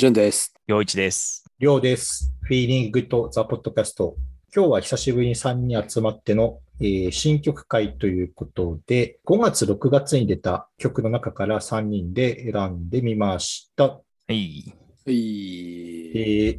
[0.00, 0.54] 潤です。
[0.66, 1.44] 陽一です。
[1.58, 2.32] りょうです。
[2.48, 4.14] Feeling Good The Podcast。
[4.56, 13.88] 今日は久しぶりに3人集まっての、えー新曲会ということで、5月、6月に出た曲の中から3人で選んでみました。
[13.88, 14.74] はい。
[15.04, 16.12] はい。
[16.16, 16.58] え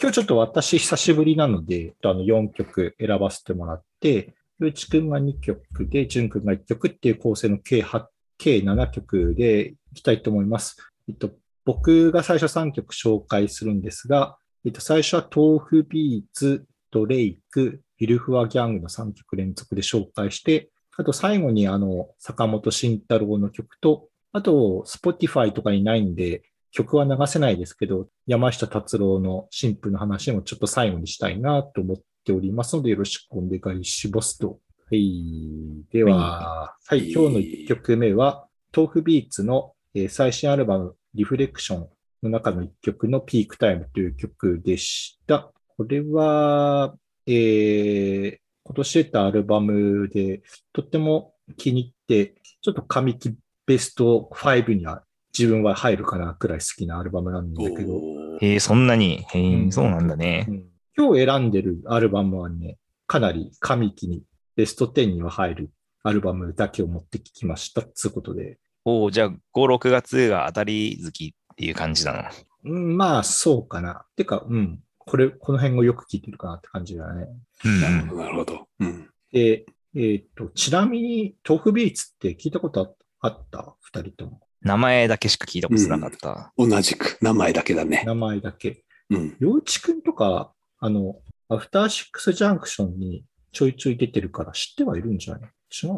[0.00, 8.04] 今日ちょっと私久しぶりなので、あの4曲選ばせてもらって、ゆうちくんが2曲で、じゅんくんが1曲っていう構成の計8、
[8.38, 10.76] 計7曲でいきたいと思います。
[11.08, 11.32] えっと、
[11.66, 34.48] 僕が最初3曲紹介するんですが、えっと、最初は豆腐ビーツ、ドレイク、イルフワギャングの3曲連続で紹介して、あと最後にあの、坂本慎太郎の曲と、あと、Spotify とかにないんで、曲は流せないですけど、山下達郎の新婦の話もちょっと最後にしたいなと思っておりますので、よろしくお願いしますと。
[34.48, 34.56] は
[34.92, 35.82] い。
[35.90, 41.88] では、はい、今日の1曲目は、豆腐ビーツの、えー最新アルバム、リフレクション
[42.22, 45.50] の中の1曲のピークタイムという曲でした。
[45.76, 46.94] これは、
[47.26, 50.42] えー今年出たアルバムで、
[50.72, 55.04] とっても気に入って、ちょっと上期ベスト5には
[55.36, 58.00] 自分は入るかなくらい好きなアルバムなんだけど、
[58.40, 60.52] えー、そんなに、えーうんそうなんだねう。
[60.52, 60.64] ん
[60.98, 64.24] 今日選んでるアルバムはね、かなり上期に
[64.56, 65.70] ベスト10には入る
[66.02, 67.82] アルバムだけを持ってきました。
[67.82, 68.58] つうことで。
[68.88, 72.22] おおじゃあ、5、6月が当たり月っていう感じなの。
[72.64, 74.06] うん、まあ、そうかな。
[74.14, 74.78] てか、うん。
[74.98, 77.26] これ、この辺をよく聞いてるかなって感じだね。
[77.64, 78.68] うんなるほど、なるほど。
[78.78, 79.10] うん。
[79.32, 83.74] で、えーっと、ちなみに、豆腐ビーツって聞いたことああった？
[83.80, 84.40] 二人とも。
[84.62, 86.52] 名前だけしか聞いたことなかった。
[86.56, 88.04] 同じく、名前だけだね。
[88.06, 88.84] 名前だけ。
[89.10, 89.36] うん。
[89.40, 91.16] 洋一くんとか、あの、
[91.48, 95.50] アフターシックスジャンクションにちょいちょい出てるから知ってはいるんじゃない？
[95.82, 95.88] 違う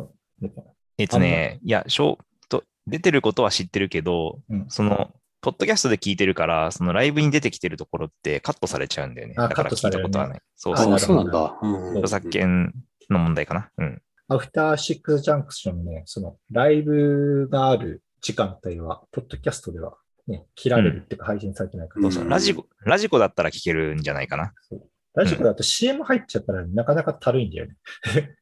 [0.40, 0.62] のかな？
[0.98, 2.27] えっとね、いや、しょうと
[2.88, 5.10] 出てることは知ってるけど、うんその、
[5.40, 9.34] ポッドキャストで聞いてるから、そのライブに出てきてるところってカットされちゃうんだよね。
[9.36, 10.40] あだから聞いカットされるねたことはない。
[10.56, 11.58] そうあそうそうなんだ。
[11.62, 11.90] うん。
[11.92, 12.74] 著作権
[13.08, 13.70] の問題かな。
[13.78, 14.02] うん。
[14.28, 19.96] アフターシックスジャンクションね、そのライブがある時間帯は、ポッドキャストでは
[20.26, 22.30] ね、切られるっていうか配信されてないから、うんそうそう。
[22.30, 24.52] ラジコ、ラジコだったら聞けるんじゃないかな。
[25.14, 27.76] ラジコだと CM 入っちゃったらなかなかたるいんだよね。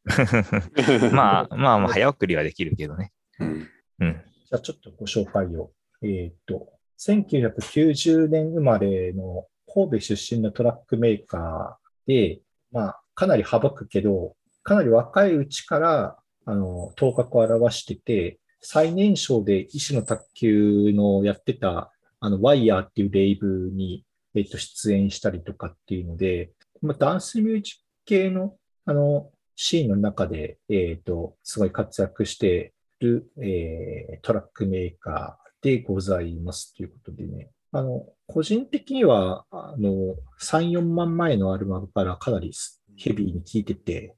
[1.12, 3.12] まあまあまあ、早送りはできるけどね。
[3.39, 3.69] うん。
[4.01, 4.23] うん。
[4.49, 5.73] じゃあちょっとご紹介を。
[6.03, 6.69] えーっと、
[7.01, 12.41] 1990年生まれの神戸出身のトラックメーカーで、
[12.71, 24.05] まあ、かなり幅くけど、かなり若いうちから、あの、頭角を現してて、最年少で医師の卓球のやってた、あの、ワイヤーっていうレイブに、
[24.37, 26.53] えっと、出演したりとかっていうので、
[26.83, 28.55] まあ、ダンスミュージック系の、
[28.85, 37.51] あの、シーンの中で、えっと、すごい活躍してる、えートラックメーカーでございますということでね。
[37.73, 42.53] あの、個人的には、あの、3、4万前のアルバムからかなり
[42.97, 44.15] ヘビーに聴いてて、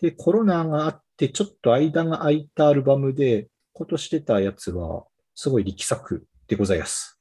[0.00, 5.04] で、コロナがあって、ちょっと間が空いたアルバムで、今年出たやつは、
[5.34, 7.18] すごい力作でございます。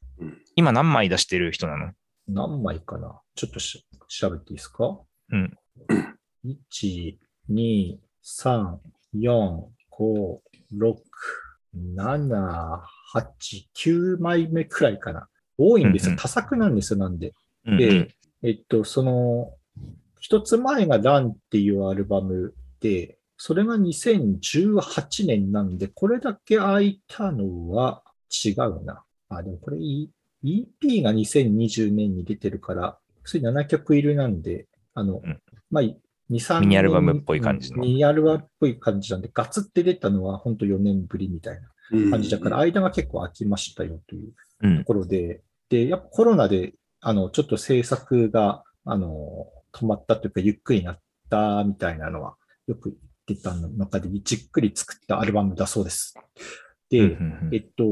[0.55, 1.93] 今何枚出してる人なの？
[2.27, 3.19] 何枚かな？
[3.35, 4.99] ちょっとし調べていいですか？
[5.31, 5.57] うん。
[6.45, 7.17] 1、
[7.49, 8.77] 2、3、
[9.15, 9.61] 4、
[9.97, 10.39] 5、
[10.77, 10.95] 6、
[11.95, 12.81] 7、
[13.13, 15.27] 8、9枚目くらいかな。
[15.57, 16.15] 多いんですよ。
[16.17, 17.33] 多作なんですよ、なんで。
[17.65, 18.09] うんうんで、
[18.43, 19.53] えっと、その、
[20.19, 28.03] 一つ前がランっていうアルバムで、それが2018年なんで、これだけ空いたのは
[28.45, 29.03] 違うな。
[29.29, 30.09] あ、でもこれ E-
[30.43, 35.39] EP が2020年に出てるから、それ7曲入りなんで、あの、うん
[35.71, 35.83] まあ、
[36.33, 37.83] 2、3ミニアルバムっぽい感じの。
[37.83, 42.11] うんミニアルバムっぽい感じなんで、ガツって出たのは本当4年ぶりみたいなうん。
[42.11, 44.33] 感じだから、間が結構空きましたよという
[44.63, 44.77] うん。
[44.79, 50.99] ところで、で、やっぱコロナで、あの、ちょっと制作が、あの、止まったというか、ゆっくりになっ
[51.29, 52.35] たみたいなのは、
[52.67, 52.97] よく
[53.27, 56.15] 言ってたの中で、じっくり作ったアルバムだそうです。
[56.89, 57.17] で、
[57.51, 57.83] えっと、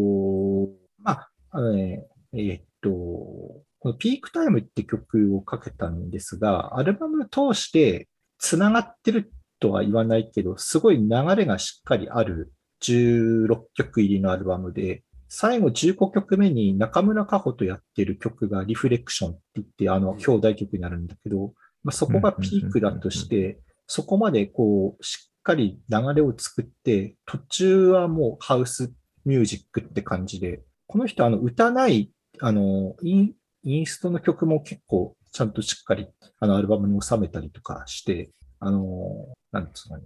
[0.99, 8.07] まあ、あのね、えっと、このピークタイムって曲をかけたんですが、アルバムを通して
[8.41, 12.51] 繋がってるとは言わないけど、すごい流れがしっかりある
[12.83, 21.53] 16曲入りのアルバムで、最後15曲目に中村佳穂とやってる曲がリフレクションって言って、あの、兄弟曲になるんだけど、
[21.83, 28.91] まあ、そこがピークだとして、そこまでこう、しっかり流れを作って、途中はもうハウス
[29.23, 33.33] ミュージックって感じで、この人あの歌ない、あの、イン
[33.63, 36.07] インストの曲も結構ちゃんとしっかり
[36.39, 40.03] あのアルバムに収めたりとかして、あの、なんつうのね、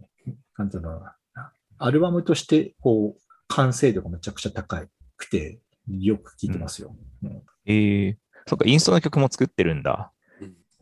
[0.57, 4.83] なんつうのかな、アルバムとしてこう、完成度がめちゃくちゃ高
[5.18, 6.95] くて、よく聴いてますよ。
[7.24, 8.18] うんええ
[8.48, 10.12] そっか、インストの曲も作ってるんだ。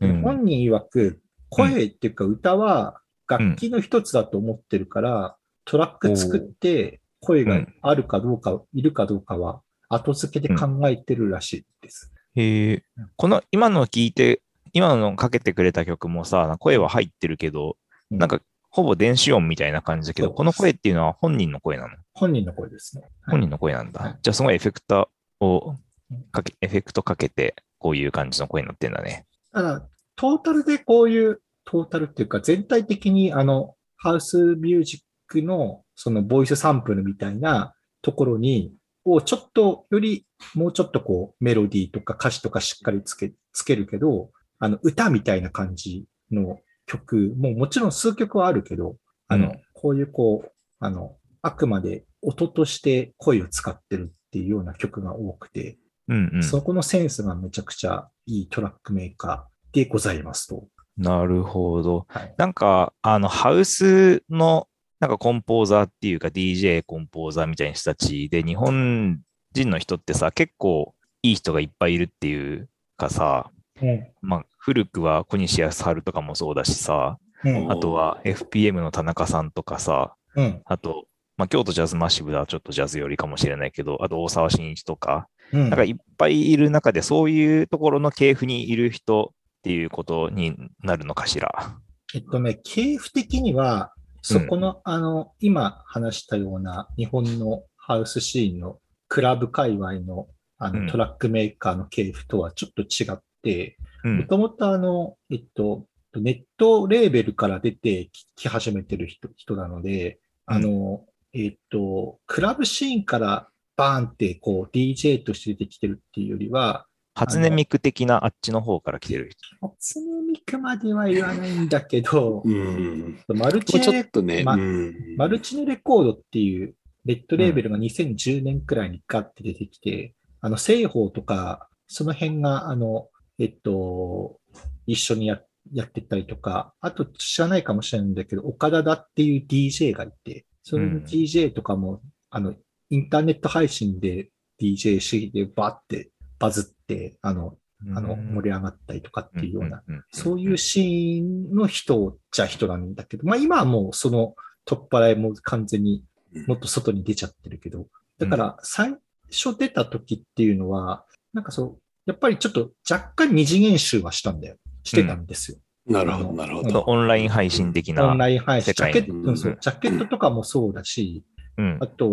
[0.00, 0.20] うん。
[0.20, 12.13] 本人曰く、声っていうか歌は楽器の一つだと思ってるから、トラック作って声があるかどうか、いるかどうかは後付けで考えてるらしいです。
[12.34, 13.10] へえうん。
[13.16, 14.42] この今の聞いて、
[14.72, 17.76] 今のかけてくれた曲もさ、声は入ってるけど、
[18.10, 18.40] うんなんか
[18.70, 21.90] ほぼ電子音みたいな感じだけど、この声っていうのは本人の声なの？
[22.12, 23.02] 本人の声ですね。
[23.02, 24.02] はい本人の声なんだ。
[24.02, 25.06] はいじゃあすごいエフェクター
[25.44, 25.76] を
[26.10, 29.26] うんかけ、エフェクトかけて、こういう感じの声になってんだね。
[29.52, 38.72] ただ、トータルでこういう、トータルっていうか全体的にあの、ハウスミュージックのそのボイスサンプルみたいなところに、
[39.04, 48.96] をちょっとよりもうちょっとこうメロディーとか歌詞とかしっかりつけ、つけるけど、あの歌みたいな感じの曲ももちろん数曲はあるけど、
[49.28, 55.78] あの、うんこういうこう、あの、あくまで音として声を使ってるっていうような曲が多くて、
[56.08, 56.42] うんうん。
[56.42, 60.68] そこのセンスがめちゃくちゃいいトラックメーカーでございますと。
[60.96, 62.06] なるほど。
[62.08, 62.34] はい。
[62.38, 64.68] なんか、あの、ハウスの、
[65.04, 69.20] なんかコンポーザーっていうか DJ コンポーザーみたいな人たちで、日本
[69.52, 73.50] 人の人ってさ、結構いい人がいっぱいいるっていうかさ、
[73.82, 74.06] うん。
[74.22, 77.70] まあ、古くは小西康晴とかもそうだしさ、うん。
[77.70, 80.62] あとは FPM の田中さんとかさ、うん。
[80.64, 81.04] あと、
[81.36, 85.68] まあ、京都ジャズマッシブではちょっとジャズ寄りかもしれないけど、あと大沢慎一とか、うん。
[85.68, 91.76] なんかいっぱいいる中で、そういうところの系譜にいる人っていうことになるのかしら？
[92.14, 93.90] えっとね、系譜的には、
[94.24, 98.78] そこの、あの、今話したような日本のハウスシーンの
[99.08, 100.86] クラブ界隈のあうん。
[100.86, 104.18] のトラックメーカーの系譜とはちょっと違って、うん。
[104.18, 111.04] もともとあの、えっと、ネットレーベルから出てきき始めてる人人なので、あの、
[111.34, 119.68] えっと、クラブシーンからバーンってこう DJ として出てきてるっていうよりは、初音ミク的なあっちの方から来てる人。
[119.68, 123.18] 初音ミクまでは言わないんだけど、うん。
[123.28, 124.94] マルチネっとね、まうん。
[125.16, 126.74] マルチネレコードっていう
[127.04, 133.08] レッドレーベルが2010年くらいにガッて出てきて、あの、西方とか、その辺が、あの、
[133.38, 134.40] えっと、
[134.86, 135.40] 一緒にや
[135.72, 142.00] やってたりとか、あと知らないかもしれないんだけど、岡田だっていう DJ がいて、そのうん DJ とかも、
[142.30, 142.54] あの、
[142.90, 144.30] インターネット配信で
[144.60, 147.56] DJ 主義でバーってバズって、あの、
[147.94, 154.34] あの、盛り上がったりとかっていうような、んんんそういうシーンの人じゃ人なんだけど、まあ今はもうその
[154.64, 156.02] 取っ払いも完全に
[156.46, 157.86] もっと外に出ちゃってるけど、
[158.18, 158.96] だから最
[159.30, 164.56] 初出た時っていうのは、なんかそう、やっぱりちょっと若干二次元集はしたんだよ。
[164.82, 165.58] してたんですよ。
[165.86, 166.84] なるほど、なるほど。
[166.86, 168.06] オンライン配信的な。
[168.06, 168.72] オンライン配信。
[168.72, 171.24] ジャケット、うんジャケットとかもそうだし、
[171.58, 171.86] うんあ。
[171.86, 172.06] と、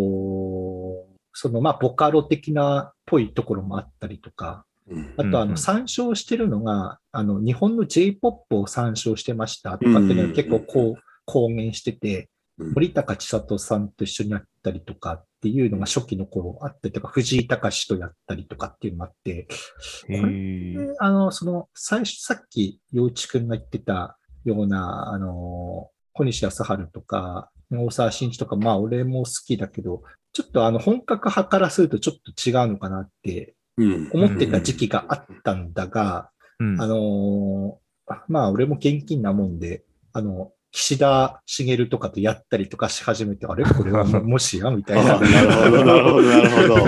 [1.34, 5.14] そのまあボカロ的なっぽいところもあったりとか、うん。
[5.18, 12.74] あと、あの、参照してるのが、あの、日本の J-POP を参照してましたとかっていうのうんは結構こう、公言してて、うん。
[12.74, 19.48] 森高千里さんと一緒にやったりとかっていうのが初期の頃あったりとか、藤井隆とやったりとかっていうのがあって、
[20.10, 20.88] へー。
[20.88, 34.10] であの、その、最初、さっき、陽一くんが言ってたような、あの、小西康晴とか、大沢慎一とか、まあ、俺も好きだけど、ちょっとあの、本格派からするとちょっと違うのかなってうん。
[34.14, 37.82] 思ってた時期があったんだが、うんあのー
[38.28, 43.66] まあ、俺も現金なもんで、あの、岸田茂とかとやったりとかし始めて、あれ？
[43.66, 44.72] これはも もしや？
[44.72, 45.18] みたいな。
[45.18, 46.82] あなるほど、なるほど、なるほど。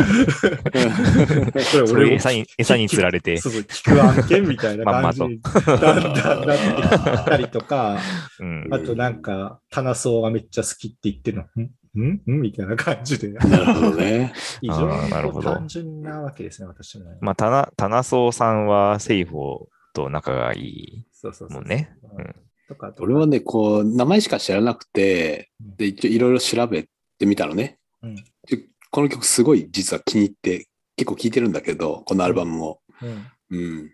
[1.51, 3.37] これ俺も餌に、餌に釣られて。
[3.37, 7.97] そうそう、聞く案件みたいな 感じにだんだんなってきたりとか、
[8.39, 11.69] うんあとなんか、棚層がめっちゃ好きって言ってるの、ん？
[12.01, 12.21] ん？
[12.37, 12.41] ん？
[12.41, 14.33] みたいな感じで、なるほどね。
[14.61, 17.17] なるほど単純なわけですね、私もね。
[17.19, 21.61] まあ、たな、タナソウさんはセイフォと仲がいいそうそうそう。
[21.61, 21.97] もんね。
[22.17, 22.35] うんうん
[22.73, 26.87] とか俺はね、こう、名前しか知らなくて、で、一応いろいろ調べ
[27.17, 27.77] てみたのね。
[28.01, 32.79] うんでこの曲すごい実は気に入って、結構聴いてるんだけど、このアルバムも。
[33.01, 33.91] うんうん。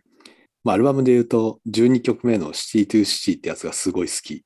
[0.62, 4.44] まあ、アルバムで言うと、12曲目のシティトゥシティってやつがすごい好き。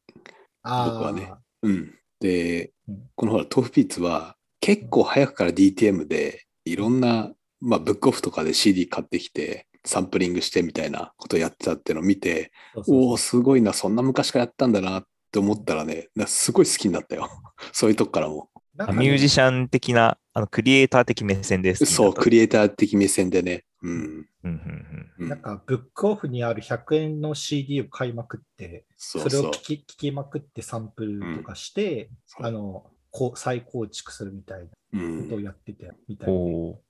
[0.62, 1.32] あ僕はね
[1.64, 1.96] うん。
[2.20, 17.30] でうん、このほら、トーフピーツは結構早くから DTM でいろんな、まあ、ブックオフとかで CD 買ってきて、サンプリングしてみたいなことをやってたっていうのを見て、そうそうそうおお、すごいな、そんな昔からやったんだなって思ったらね、なすごい好きになったよ。
[17.72, 18.50] そういうとこからも。
[18.76, 21.86] ねミュージシャン的な、あの、クリエイター的目線です。
[21.86, 23.66] そう、クリリエイター的目線でね。
[23.84, 23.92] うん。
[23.92, 29.62] うんうんうんなんか、ブックオフにある100円の CD を買いまくって、そそうそうれを聞。
[29.62, 35.44] き聞きまくってサンプルとかして、そうあの、こう再構築するみたいなうことをん。
[35.44, 36.32] やってて、みたうん。
[36.32, 36.82] いで。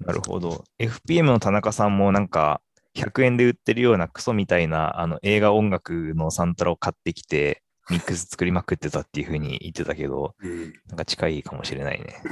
[0.00, 0.64] なるほど。
[0.78, 2.60] FPM の田中さんもなんか、
[2.96, 12.22] 100円で売ってるようなクソみたいなあの映画音楽のサントラを買ってきて、ミックス作りまくってたっていうふうに言ってたけど、うんなんか近いかもしれないね。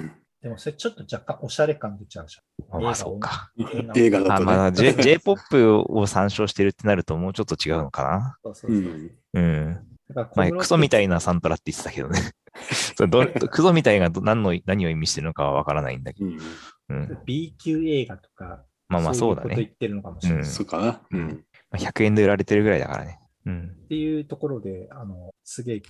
[0.43, 2.39] でもそれちょっと若干おしゃれ感出ちゃうじ
[2.71, 3.51] まあまあ、そうか。
[3.61, 4.47] あ、映画だとね。
[4.47, 8.11] まあ、J、J-POP を参照してるってなるともうちょっと違うのかな。
[8.11, 8.35] ゃん。
[8.45, 9.13] そうそうそう。
[9.35, 9.89] うん。
[10.15, 12.21] まあ、クソみたいいなサントラって言ってたけどね。
[13.51, 16.31] クソみたいがど何の何を意味してるのかはわからないんだけど。
[16.31, 16.39] うん。
[16.89, 17.19] うん。
[17.25, 19.49] B 級映画とか、まあまあそうだね。
[19.49, 20.39] いこと言ってるのかもしれない。
[20.41, 21.03] うんそうかな。
[21.11, 21.45] うん。
[21.71, 23.19] まあ100円で売られてるぐらいだからね。
[23.47, 23.77] うん。
[23.85, 25.83] っていうところで、あの、すげえ、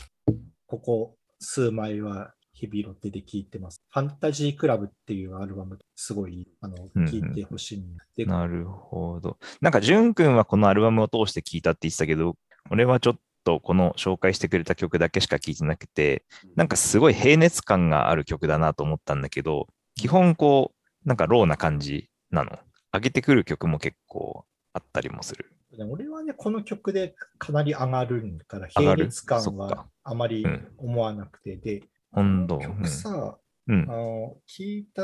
[0.67, 3.81] ここ数枚は日々ロテで聴いてます。
[3.89, 9.39] ファンタジークラブっていうアルバム、すごい、あの、うんうん聴いてほしいんで、なるほど。
[9.61, 12.37] なんか、ジュン君はこのアルバムを通して聞いたって言ってたけど、
[12.71, 16.25] 俺はちょっとこの紹介してくれた曲だけしか聞いてなくて、
[16.57, 20.78] なんかすごい平熱感がある曲だなと思ったんだけど、基本こう、
[21.09, 22.59] なんかローな感じなの？
[22.93, 25.51] 上げてくる曲も結構あったりもする。
[25.77, 28.97] で俺はね、この曲でかなり上がるから、上がる？
[28.97, 32.59] 平熱感はあまりうん思わなくて、で、本当。
[32.59, 33.87] 曲さ、うんあ。
[33.97, 35.03] の、聞いた、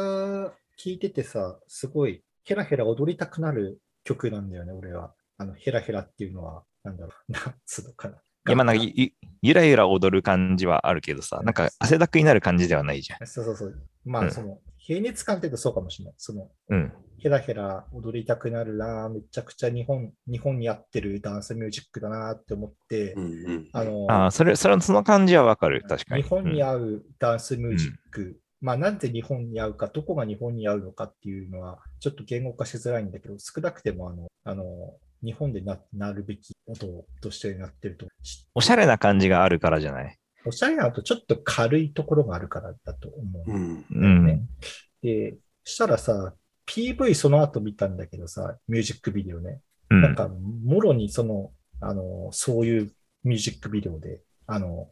[0.78, 5.14] 聞いててさ、すごい、ヘラヘラ踊りたくなる曲なんだよね、俺は。
[5.38, 8.16] あの、ヘラヘラっていうのは、なんだろう、 なんつうのかな。
[8.16, 9.11] いや、まあなんかゆ、
[9.42, 13.26] ゆらゆら踊る感じはあるけどさ、なんか汗だくになる感じではないじゃん。
[13.26, 13.88] そうそうそう。
[14.04, 16.14] まあ、うんその、平熱感って言うとそうかもしれない。
[16.19, 16.93] その、うん。
[17.19, 23.29] ヘラヘラ踊りたくなるな、めちゃくちゃ日本、日本に合ってるダンスミュージックだなって思って、うんう
[23.61, 23.69] ん。
[23.73, 25.83] あの、ああ、それ、それ、その感じはわかる。
[25.88, 26.23] 確かに。
[26.23, 34.64] 日本にうん合うダンスミュージック、まあなんで日本に合うか、どこが日本に合うのかっていうのは、ちょっと言語化しづらいんだけど、少なくてもあの、あの、
[35.25, 38.07] 日本でななるべき音としてなってると。
[38.23, 40.19] しおしゃれな感じがあるからじゃない？
[40.46, 43.50] おしゃれなのとちょっと軽いところがあるからだと思う。
[43.50, 43.84] うん。
[43.90, 44.26] うん。
[44.26, 44.42] ね
[45.02, 46.34] で、したらさ、
[46.66, 49.60] PV その後見たんだけどさ、ミュージックビデオね。
[49.90, 50.02] うん。
[50.02, 54.88] なんか、もろにその、あの、そういうミュージックビデオで、あの、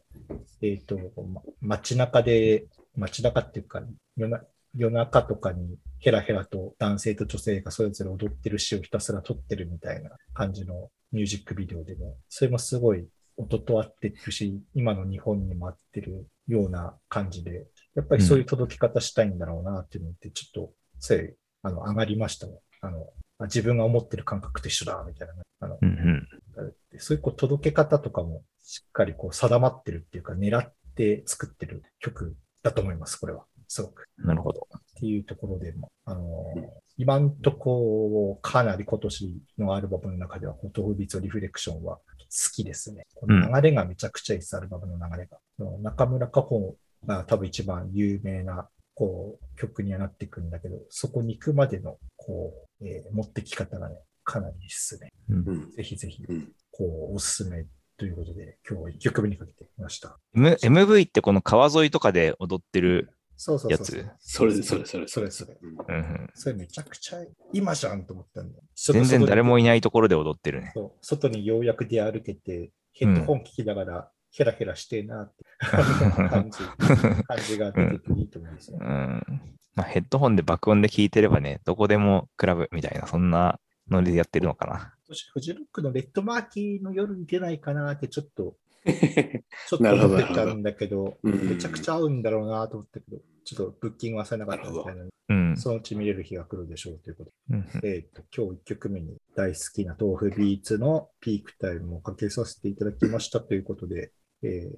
[0.61, 3.81] えっ、と、ま街中で、街中っていうか、
[4.15, 4.41] 夜な
[4.75, 13.07] 夜中とかにヘラヘラと男性と女性がそれぞれ踊ってる詩をひたすら撮ってるみたいな感じのミュージックビデオでね、それもすごい
[13.37, 22.59] 音と合ってるし、今の日本にも合ってるような感じで、やっぱりそういう届き方したいんだろうなっていうのって、ちょっと、それ、あの、上がりましたね。
[22.81, 23.07] あの、
[23.39, 25.41] あ自分が思ってる感覚と一緒だ、みたいなね。
[25.59, 26.73] あの、うんうん。
[26.99, 33.45] そういうこう届け方とかもしっかりこう定まってるっていうか、狙って作ってる曲だと思います、これは。
[33.67, 34.07] すごく。
[34.17, 34.67] なるほど。
[34.75, 42.03] っていうところでも、あのー今んとこ、かなり今年のアルバムの中では、フォトフビーツリフレクションは好
[42.51, 43.05] きですね。
[43.15, 45.39] この流れがめちゃくちゃいいです、アルバムの流れが。
[45.81, 46.75] 中村佳穂
[47.05, 55.11] が多分一番有名な、こう、曲にはなっていくんだけど、そこに行くまでの、こう、えー持ってき方がね、かなりいいですね。
[55.29, 55.71] うんうん。
[55.71, 56.51] ぜひぜひ、うん。
[56.71, 57.65] こう、おすすめ
[57.97, 60.17] ということで、今日は1曲目にかけてみました。
[60.35, 63.85] M、MV ってこの川沿いとかで踊ってるそうそうそう
[64.19, 65.57] それそれそれそれそれ。
[65.61, 67.19] うんうんうん、それめちゃくちゃ
[67.51, 68.63] 今じゃんと思ったんだよ。
[68.75, 70.71] 全然誰もいいないところで踊ってるね。
[70.75, 76.59] そう外にようやく出歩けて、ヘッドホン聞きながらヘラヘラしてえなって感じ、
[77.23, 78.83] 感じが出てていいと思うんですよう。
[78.83, 79.41] ん
[79.75, 83.59] まあ、ヘッドホンで爆音で聴いてればね、どこでもクラブみたいな、そんな
[83.89, 84.93] ノリでやってるのかな。
[85.33, 88.55] フジロックのレッドマーキーの夜に出ないかなってちょっと、
[89.69, 95.57] ちょっと思ってたんだけど、どうんめちゃくちゃ合うんだろうなと思ったけど、ちょっとブッキングはされなかったみたいな、うん。
[95.57, 97.57] そのうち見れる日が来るでしょうということで。
[97.57, 104.11] うんえっ、と、今日1曲目に大好きな豆腐ビーツのピークタイムをかけさせていただきましたということで、
[104.41, 104.69] え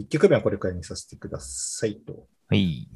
[0.00, 2.26] 1曲目はこれくらいにさせてくださいと。
[2.48, 2.88] はい。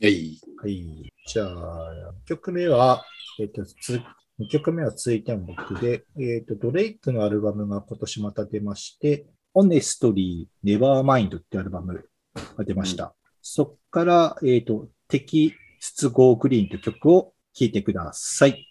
[0.00, 0.40] えい。
[0.62, 1.12] はい。
[1.26, 3.04] じゃあ、1曲目は、
[3.40, 4.00] えっ、と、つ、
[4.38, 12.08] 2曲目は続いての僕で、えっ、と、ドレイクのアルバムが今年また出まして、Honestly Nevermind ってアルバム
[12.56, 13.14] が出ました。
[13.42, 18.66] そっから、えっ、と、敵出合グリーンという曲を聴いてください。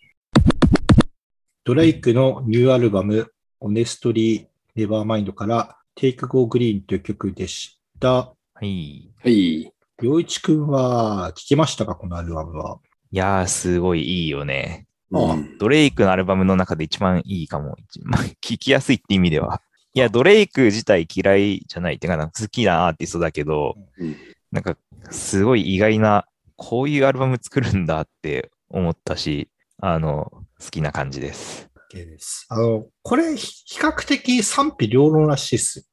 [1.63, 3.31] ドレイクのニューアルバム、
[3.61, 8.09] Honestly Nevermind から Take Go Green という曲でした。
[8.13, 9.11] はい。
[9.23, 9.73] はい。
[10.01, 11.95] 洋一くんは聞きましたか？
[11.95, 12.79] このアルバムは。
[13.11, 14.85] いやー、すごいいいよね。
[15.09, 17.75] うんドレイクのアルバムの中で一番いいかも。
[17.79, 19.61] 一番聞きやすいって意味では。
[19.97, 21.97] いや、ドレイク自体嫌いじゃない。
[21.97, 24.15] てか、なんか好きなアーティストだけど、うん
[24.51, 24.77] なんか、
[25.09, 26.25] すごい意外な、
[26.55, 29.49] こういうアルバム作るんだって思ったし、
[29.81, 31.69] あの、好きな感じです。
[31.91, 32.45] OK です。
[32.49, 35.89] あの、これ、ひ比較的賛否両論らしいっす。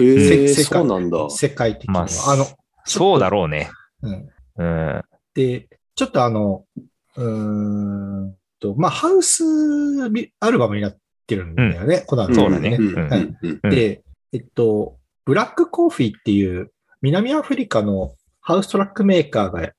[0.00, 1.28] へそうなんだ。
[1.28, 2.06] 世界的には。
[2.06, 2.46] まああの、
[2.84, 3.70] そうだろうね。
[4.02, 4.28] うん。
[4.56, 5.02] うん。
[5.34, 6.64] で、ちょっとあの、
[7.16, 9.44] うーん、と、まあ、ハウス
[10.40, 13.38] アルバムになってるんだよね、このアルバムそうだね。
[13.62, 19.70] で、えっと、ブラックコーフィーっていう南アフリカのハウストラックメーカーが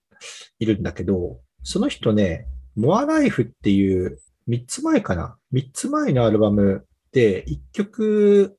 [0.60, 8.58] いるんだけど、その人ね、モアライフっていう3つ前かな ?3 つ前のアルバムで1曲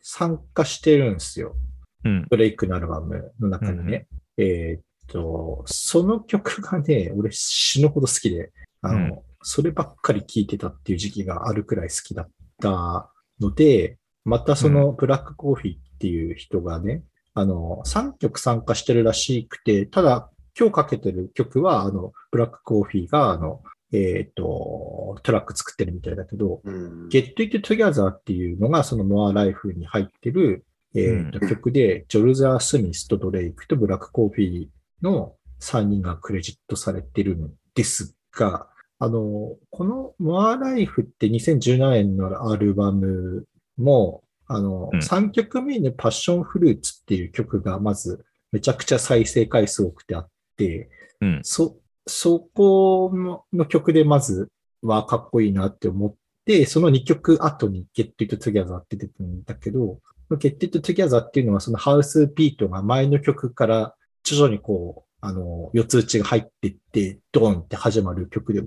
[0.00, 1.56] 参加してるんですよ。
[2.04, 2.26] うん。
[2.30, 4.06] ブレイクのアルバムの中にね。
[4.36, 12.28] えーっと、その曲がね、俺死ぬほど好きで、あの、うんそればっかり聴いてたっていう時期があるくらい好きだっ
[12.60, 17.02] たので、またそのブラックコーヒーっていう人がね、
[17.34, 27.08] あの、3曲参加してるらしくて、ただ今日かけてる曲は、あの、ブラックコーヒーが、あの、えーっと、トラック作ってるみたいだけど、うん。
[27.08, 34.68] Get It Together っていうのがその More Life に入ってる、えーとうん曲で、ジョルザー・スミスとドレイクとブラック・コーフィー
[35.00, 38.68] の3人がクレジットされてるんですが、
[39.00, 50.90] あの、この More Life って2017年のアルバムも、あの、うん3曲目のパッションフルーツっていう曲がまずめちゃくちゃ再生回数多くてあって、
[51.20, 51.40] うん。
[51.42, 54.48] そ、そこのの曲でまず
[54.82, 56.14] はかっこいいなって思っ
[56.44, 60.00] て、その2曲後に Get It Together って出てるんだけど、
[60.30, 68.66] Get It Together っていうのはそのハウスビートが前の曲から徐々にこう、あの、四つ打ちが入ってって、ドンって始まる曲で、う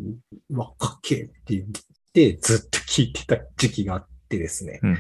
[0.58, 1.66] わ、かっけえって言っ
[2.14, 4.80] て、ずっと聴いてた時期があってですね。
[4.84, 4.98] うん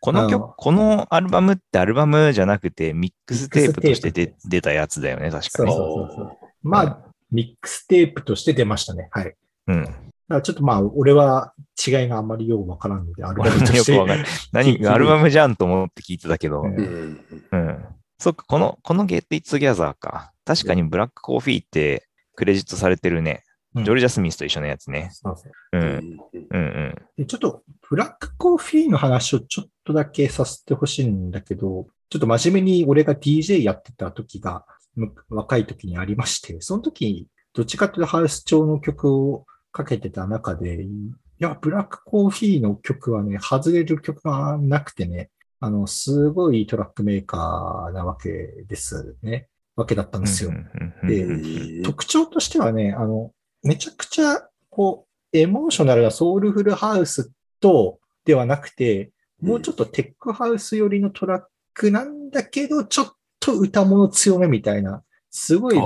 [0.00, 5.72] この曲、このアルバムってアルバムじゃなくてミックステープとして出たやつだよね、確かそうに。
[5.72, 6.36] そうそうそう。
[6.62, 6.98] まあ、
[7.30, 9.08] ミックステープとして出ましたね。
[9.12, 9.34] はい。
[9.68, 9.84] うん。
[9.84, 9.96] だか
[10.28, 11.54] らちょっとまあ、俺は
[11.86, 13.94] 違いがあんまりようわからんので、アルバムとして。
[13.96, 14.26] よくわかんない。
[14.52, 16.62] 何、アルバムじゃんと思って聞いてたけど。
[16.62, 17.20] ううんん。
[17.50, 17.84] うん。
[18.18, 20.33] そっか、この、この Get It Together か。
[20.44, 23.42] 確かにブラックコーヒーってクレジットされてるね。
[23.46, 25.10] うんジョルジャ・スミスと一緒のやつね。
[25.12, 25.86] そうそうんん。
[25.86, 26.94] うんうん。
[27.16, 40.88] でちょっと、ブラックコーヒーの話をちょっとだけさせてほしいんだけど、ちょっと真面目に俺が DJ やってた時が、む若い時にありまして、その時、どっちかというとハウス調の曲をかけてた中で、い
[41.40, 48.28] や、ブラックコーヒーの曲はね、外れる曲がなくてね、あの、すごいトラックメーカーなわけ
[48.68, 49.48] ですね。
[49.76, 50.52] わけだったんですよ。
[51.06, 53.32] でうん特徴としてはね、あの、
[53.62, 59.10] めちゃくちゃ、こう、エモーショナルなソウルフルハウスと、ではなくて、
[59.40, 61.42] もうちょっとテックハウス寄りのトラッ
[61.74, 65.76] クなんだけど、ちょっと歌物強めみたいな、すごい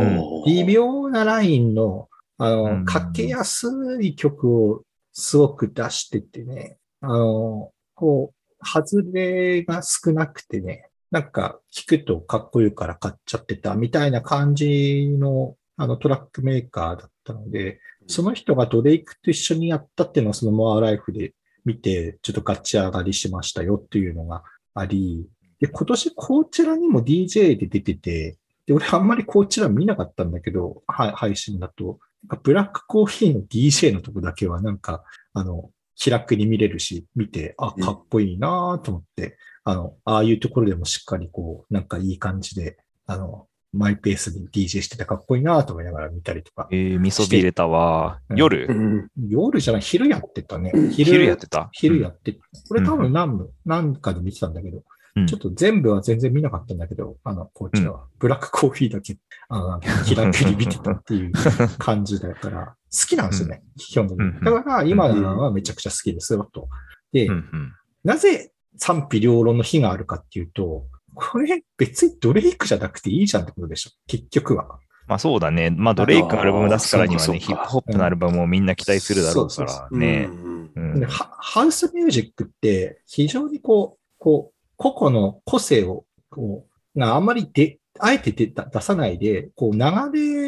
[0.46, 2.80] 微妙なラインの、あうん。
[2.80, 3.68] の、かけやす
[4.00, 24.42] い曲をすごく出しててね、あの、こう、外れが少なくてね、なんか聞くとかっこいいから買っちゃってたみたいな感じのあのトラックメーカーだったので、その人がドレイクと一緒にやったっていうのをそのモアライフで見て、ちょっとガチ上がりしましたよっていうのが
[24.74, 25.28] あり、
[25.60, 32.00] で、今年こちらにも DJ で出てて、で、俺あんまりこちら見なかったんだけど、はい、配信だと、
[32.42, 39.36] ブラックコーヒーの DJ のとこだけはなんか、あの、気楽に見れるし、見て、あ、かっこいいなと思って、
[39.68, 46.68] あの、ああいうところでもしっかりこう、なんかいい感じで、あの、マイペースで DJ しててかっこいいなと思いながら見たりとか。
[46.70, 50.72] えー、味噌ビレタは、うん夜、うん夜じゃない、昼やってたね。
[50.92, 61.32] 昼やってた昼やって、これ多うん分何部、何かで見てたんだけど、うんちょっと全部は全然見なかったんだけど、あの、こちらは、ブラックコーヒーだけ、あの、気楽に見てたっていう
[61.76, 64.24] 感じだから、 好きなんですよね、基本的に。
[64.24, 66.68] うんだから、今のはめちゃくちゃ好きですよ、と。
[67.12, 67.72] で、うんうん。
[68.04, 74.78] なぜ賛否両論の日があるかっていうと、これ別にドレイクじゃなくていいじゃんってことでしょ、結局は。
[75.06, 75.70] まあそうだね。
[75.70, 80.28] まあドレイクアルバム出すからにはね、ヒップホップのアルバムをみんな期待するだろうからね。
[81.08, 89.80] ハハウスミュージックって非常にこう、こう、個々の個性を、こう、なあんまりで、あえて出た出さないで、こう流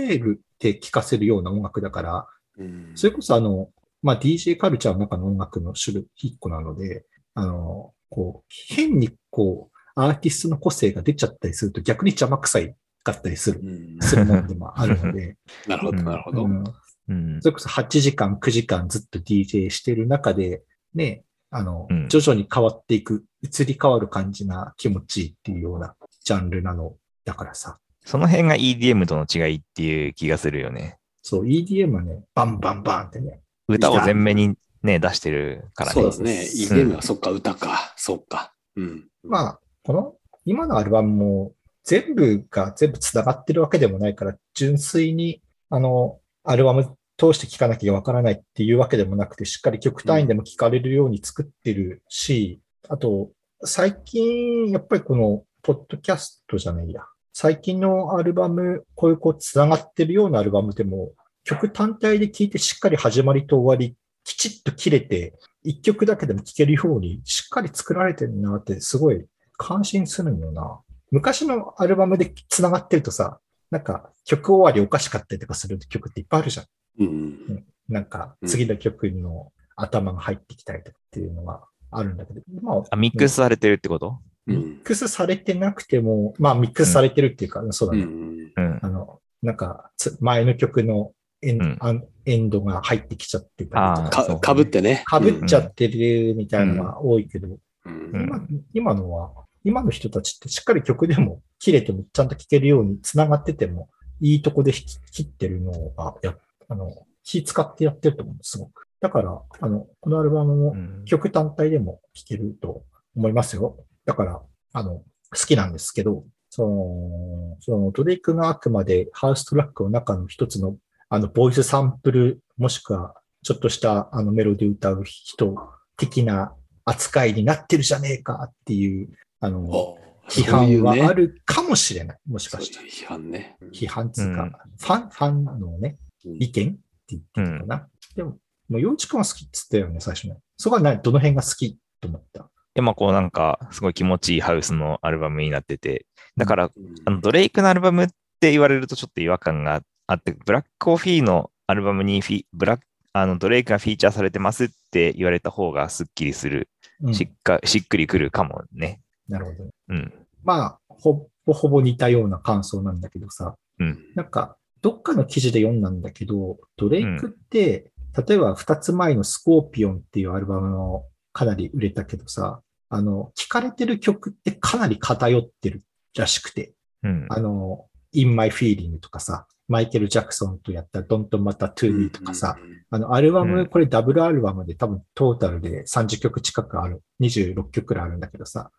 [0.09, 2.27] れるって聞かせるような音楽だから、
[2.59, 2.93] うん。
[2.95, 3.71] それこそあの、
[4.03, 16.45] まあ、DJ カルチャーの中の音楽の種類、一個なので、あの、こう、変にこう、アーティストの個性が出ちゃったりすると逆に邪魔くさいかったりする、うんするもんでもあるので、 なるほど、なるほど。
[16.45, 16.65] うん
[17.09, 20.63] うんそれこそ8時間、9時間ずっと DJ してる中で、
[20.95, 27.79] ね、あの、うん徐々に変わっていく、移り変わる感じが気持ちいいっていうようなジャンルなのだからさ。
[28.05, 30.99] その辺が EDM との違いっていう気がするよね。
[31.23, 33.41] そう、EDM はね、バンバンバンってね。
[33.69, 36.13] 歌を前面にね、出してるからねそうで。
[36.13, 36.77] すね。
[36.81, 37.93] EDM はそっか、歌か。
[37.97, 38.55] そっか。
[38.77, 39.09] うん。
[39.23, 40.15] まあ、この、
[40.45, 41.53] 今のアルバムも
[41.85, 53.31] 全部が全部繋がってるわけでもないから、純粋に、あの、アルバム通して聴かなきゃわからないっていうわけでもなくて、しっかり曲単位でも聴かれるように作ってるし、あと、
[53.63, 57.03] 最近、やっぱりこの、ポッドキャストじゃないや。
[57.35, 61.13] 最近のアルバム、こういうこう、繋がってるようなアルバムでも、
[61.45, 63.97] 曲単体で聴いてしっかり始まりと終わり、
[64.31, 70.81] きちっと切れて、一曲だけでも聴けるように、しっかり作られてるなって、すごい感心するんよな。
[71.11, 73.41] 昔のアルバムで繋がってるとさ、
[73.71, 76.67] なんか曲終わりおかしかったりとかする曲っていっぱいあるじゃん。
[77.01, 77.65] うん。
[77.89, 84.21] なんか次の曲の頭が入ってきたりとかっていうのがあるんだけど、まあ、ミックスされてるってこと？
[84.47, 88.05] ミックスされてなくても、まあミックスされてるっていうか、うん、そうだね。
[88.05, 89.91] うん、あの、なんか、
[90.21, 94.41] 前の曲のエンうん、エンドが入ってきちゃってたりとか。
[94.41, 95.03] かぶってね。
[95.07, 99.33] かぶっちゃってるみたいなのが多いけど、今今のは、
[99.65, 103.89] 今の人たちってしっかり曲でも切れてもちゃんと聴けるように繋がってても、
[104.21, 106.37] いいとこで切ってるのが、や、
[106.69, 108.87] あの、気使ってやってると思うすごく。
[109.01, 110.77] だから、あの、このアルバムも
[111.07, 112.85] 曲単体でも聴けると
[113.17, 113.79] 思いますよ。
[114.05, 115.05] だから、あの、好
[115.47, 120.77] きなんですけど、その、そのドレイクがあくまでハウストラックの中の一つの、
[121.13, 125.57] あの、ボイスサンプル、もしくは、ちょっとしたあのメロディー歌う人
[125.97, 129.09] 的な扱いになってるじゃねえかっていう、
[129.41, 132.19] あの、批判はあるかもしれない。
[132.29, 132.87] もしかしたら。
[132.87, 133.57] 批判ね。
[133.73, 137.77] 批判つうか、うん、ファン、ファンのね、意見って言ってたかな。
[137.77, 138.31] うん、でも、
[138.69, 140.37] もう、洋一くんは好きって言ったよね、最初ね。
[140.57, 142.49] そこは何、どの辺が好きと思った？
[142.75, 146.71] で、まあ、こうなんか、すごい気持ちいいハウスのアルバムになってて、だから、
[147.07, 149.83] あの、ドレイクのアルバムって言われるとちょっと違和感があっ
[150.19, 156.69] て、ブラックコーヒーのアルバムにフィ、ブラック、あの、ドレイクがフィーチャーされてますって言われた方がすっきりする、
[157.13, 159.01] しっか、しっくりくるかもね。
[159.29, 159.71] なるほど。
[159.89, 160.13] うん。
[160.43, 175.83] まあ、ほぼほぼ似たような感想なんだけどさ、うん、なんか、どっかの記事で読んだんだけど、ドレイクって、うん、例えば二つ前のスコーピオンっていうアルバムもかなり売れたけどさ、あの、聴かれてる曲ってかなり偏ってる
[176.17, 182.57] らしくて、うん、あの、In My Feeling とかさ、マイケル・ジャクソンとやった Don't Matter to Me とかさ、
[182.91, 188.73] あの、アルバム、これダブルアルバムで多分トータルで30曲近くある、26曲くらいあるんだけどさ、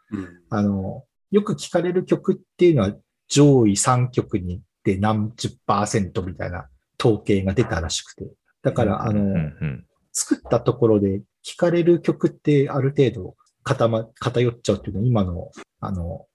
[0.50, 2.94] あの、よく聴かれる曲っていうのは
[3.30, 6.68] 上位3曲にって何十パーセントみたいな
[7.00, 8.26] 統計が出たらしくて。
[8.62, 9.50] だから、あの、
[10.12, 16.26] 作ったところで聴かれる曲ってある程度偏っちゃうっていうのは今の、あの、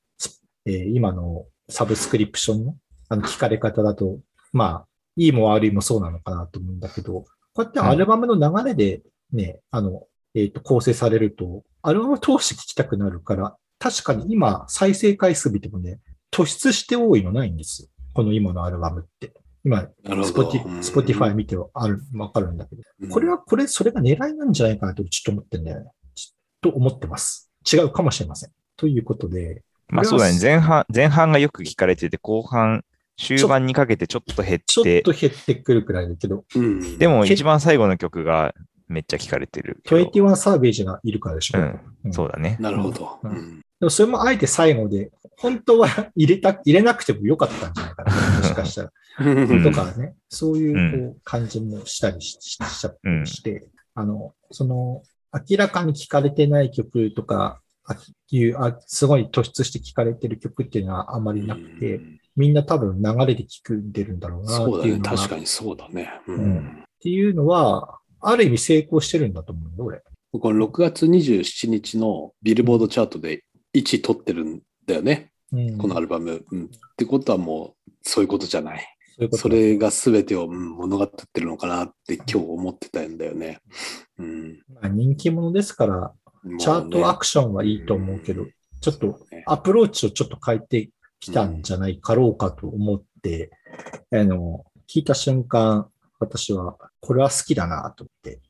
[0.64, 2.76] えー、今のサブスクリプションの
[3.08, 4.18] あの聞かれ方だと、
[4.56, 7.26] まあ、いいも悪いもそうなのかなと思うんだけど、こ
[7.58, 16.00] うやってアルバムの流れでね、あの、えっ、ー、と、構成されると、アルバムを通して聴きたくなるから、確かに今、再生回数見てもね、
[16.32, 17.88] 突出して多いのないんですよ。
[18.14, 19.32] この今のアルバムって。
[19.64, 19.88] 今、
[20.24, 25.90] Spoti、Spotify 見てある、わかるんだけど、これは、これ、それが狙いなんじゃないかなとちょっと思ってんだよね。
[26.62, 27.50] と思ってます。
[27.70, 28.50] 違うかもしれません。
[28.76, 29.62] ということで。
[29.88, 30.38] まあそうだね。
[30.40, 32.84] 前半、前半がよく聞かれてて、後半、
[33.16, 34.64] 終盤にかけてちょっと減って。
[34.66, 36.44] ちょっと減ってくるくらいだけど。
[36.54, 38.54] うん、でも一番最後の曲が
[38.88, 39.80] めっちゃ聞かれてる。
[39.86, 41.58] 21 Savage がいるからでしょ。
[41.58, 42.56] うんうん、そうだね。
[42.60, 43.18] なるほど。
[43.22, 48.12] うん、でもそれもあえて最後で、本当は入れた、入れなくてもよかったんじゃないかな。
[48.38, 48.92] もしかしたら。
[49.18, 55.02] とかね、そういうこう感じもしたりししちゃったりして、あの、その、
[55.32, 57.96] 明らかに聴かれてない曲とか、あ
[58.30, 62.00] いうあすごい突出して聴かれてる曲っていうのはあまりなくて、
[62.36, 64.78] みんな多分流れで聴くんでるんだろうなっていうのは。
[64.78, 65.00] そうだね。
[65.02, 66.10] 確かにそうだね。
[66.26, 66.58] うん。
[66.58, 70.02] っていうのは、ある意味成功してるんだと思うよ、俺。
[70.32, 73.44] この6月27日のビルボードチャートで
[73.74, 75.30] 1位取ってるんだよね。
[75.52, 76.64] うん、このアルバム、うん。
[76.64, 78.86] ってことはもう、そういうことじゃない。
[79.32, 83.60] それが全てを、うん、物語ってるのかなって今日思ってたんだよね。
[84.18, 86.12] うん、まあ、人気者ですから、
[86.58, 93.50] チャートアクションはいいと思うけど、ね、ちょっとアプローチをちょっと変えてきたんじゃないかろうかと思って、
[94.12, 98.40] あの、聞いた瞬間、私はこれは好きだなと思って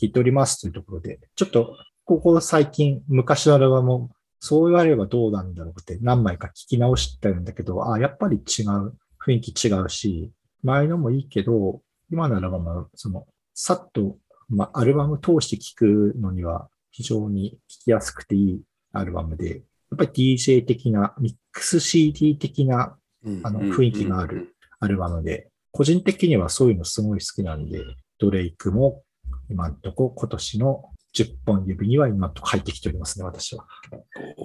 [0.00, 4.10] 聞いておりますというところで、ちょっとここ最近昔のアルバム
[4.44, 8.92] そう言われればどうなんだろうって何枚か聞き直してるんだけど、あ、やっぱり違う、
[9.24, 10.32] 雰囲気違うし、
[10.64, 13.24] 前のもいいけど、今のアルバムはその、
[13.54, 14.16] さっと、
[14.48, 18.60] まあ、アルバム通して聞くのには非常に聞きやすくていい
[18.92, 19.62] アルバムで、
[19.94, 22.96] っぱり DJ 的な、ミックス CD 的な
[23.42, 27.84] あの雰囲気があるアルバムで、個人的にはそういうのすごい好きなんで、
[28.18, 29.02] ドレイクも
[29.50, 33.66] 今んとこ今年の10本指には今と入ってきておりますね、私は。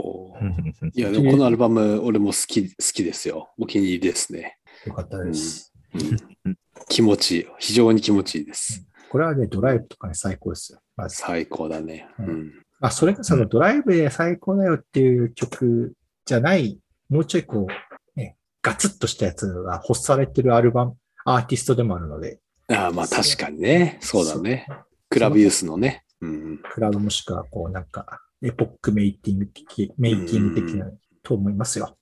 [0.94, 3.50] いや、でもこのアルバム、俺も好き、好きですよ。
[3.58, 4.58] お気に入りですね。
[4.86, 5.74] よかったです。
[5.94, 6.58] うん
[6.90, 7.48] 気持ちいい。
[7.60, 8.86] 非常に気持ちいいです。
[9.10, 10.80] これはね、ドライブとかね、最高ですよ。
[10.96, 11.18] まず。
[11.18, 12.08] 最高だね。
[12.20, 12.54] うん。
[12.80, 15.94] まあ、それがそのドライブで最高だよっていう曲
[16.26, 23.98] じゃない、もうちょいこう、ね、ガツッとしたやつが欲されてるアルバム、アーティストでもあるので、ああ、まあ確かにね。
[24.02, 24.68] そうだね。
[25.10, 26.04] クラブユースのね。
[26.22, 26.58] うん。
[26.58, 30.92] クラウドもしくはこうなんか、エポックメイキング的、メイキング的な
[31.24, 31.98] と思いますよ。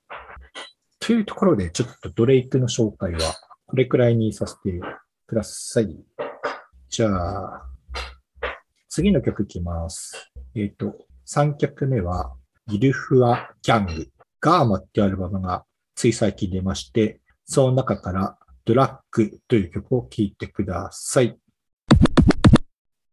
[0.99, 3.19] というところで、ちょっとドレイクの紹介は
[3.67, 4.79] これくらいにさせて
[5.27, 6.03] ください。
[6.89, 7.65] じゃあ、
[8.89, 10.31] 次の曲いきます。
[10.57, 10.95] えっ、と、
[11.27, 12.33] 3曲目は、
[12.67, 14.07] ギルフア・ギャング、
[14.39, 15.65] ガーマっていうアルバムが
[15.95, 21.37] つい最近出まして、その中からドラッグという曲を聴いてください。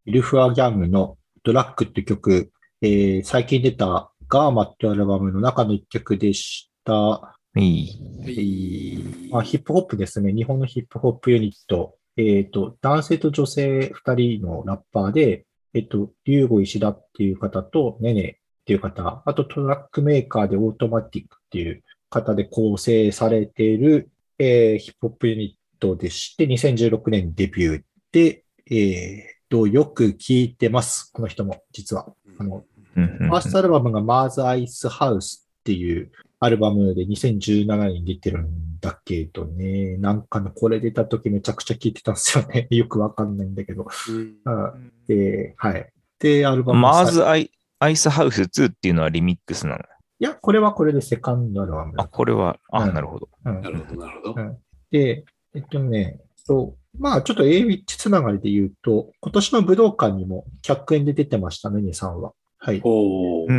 [0.06, 7.36] ギルフア・ギャングのドラッグって曲、えー最近出たガーマっていうアルバムの中の一曲でした。
[7.56, 8.00] いい。
[8.22, 10.32] えーまあ、ヒップホップですね。
[10.32, 11.96] 日本のヒップホップユニット。
[12.16, 27.82] えっ、と、男性と女性二人のラッパーで、えっ、と、リュウゴ石田っていう方と、ネネっていう方、あとトラックメーカーでオートマティックっていう方で構成されている、えーヒップホップユニットでして、2016年にデビュー
[28.12, 31.10] で、えーと、よく聞いてます。
[31.12, 32.12] この人も、実は。
[32.38, 36.10] あの、ファーストアルバムがマーズ・アイス・ハウスっていう
[36.44, 42.66] アルバムで2017年に出てるんだけどね、なんかね、これ出た時めちゃくちゃ聴いてたんですよね。
[42.76, 43.86] よくわかんないんだけど。
[44.08, 45.92] うんうんで、はい。
[46.18, 49.78] で、アルバムマーさズアイアイスハウス2っていうのはリミックスなの？
[49.78, 49.84] い
[50.18, 53.28] や、これはこれでセカンドアルバムだあ、これは、あ、うんなるほど。
[53.44, 54.56] うんなるほど、なるほど。
[54.90, 55.24] で、
[55.54, 62.32] えっとね、そうまあちょっと A ウィッチつながりで言うと、今年の武道館にも100円で出てましたね、ネさんは。
[62.64, 62.80] はい。
[62.84, 63.46] お。
[63.50, 63.52] あ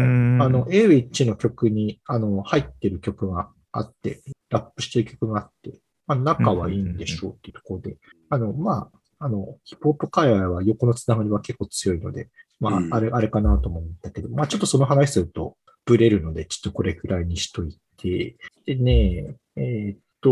[0.47, 7.97] の、エイウィッチの曲に、あの、入ってる曲があって、ラップしてる曲があって、まあ、仲はいいんでしょうっていうところで、
[8.29, 8.89] あの、ま
[9.19, 12.29] あ、あの、ヒップホップ界隈は横のつながりは結構強いので、
[12.61, 20.29] まあう、んあれ、あれかなと思うんだけど、まあ、ちょっとその話すると、ブレるので、ちょっとこれくらいにしといて、でね、えーっと、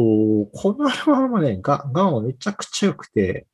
[0.53, 3.47] このアルバムもね、ガガンはめちゃくちゃ良くて、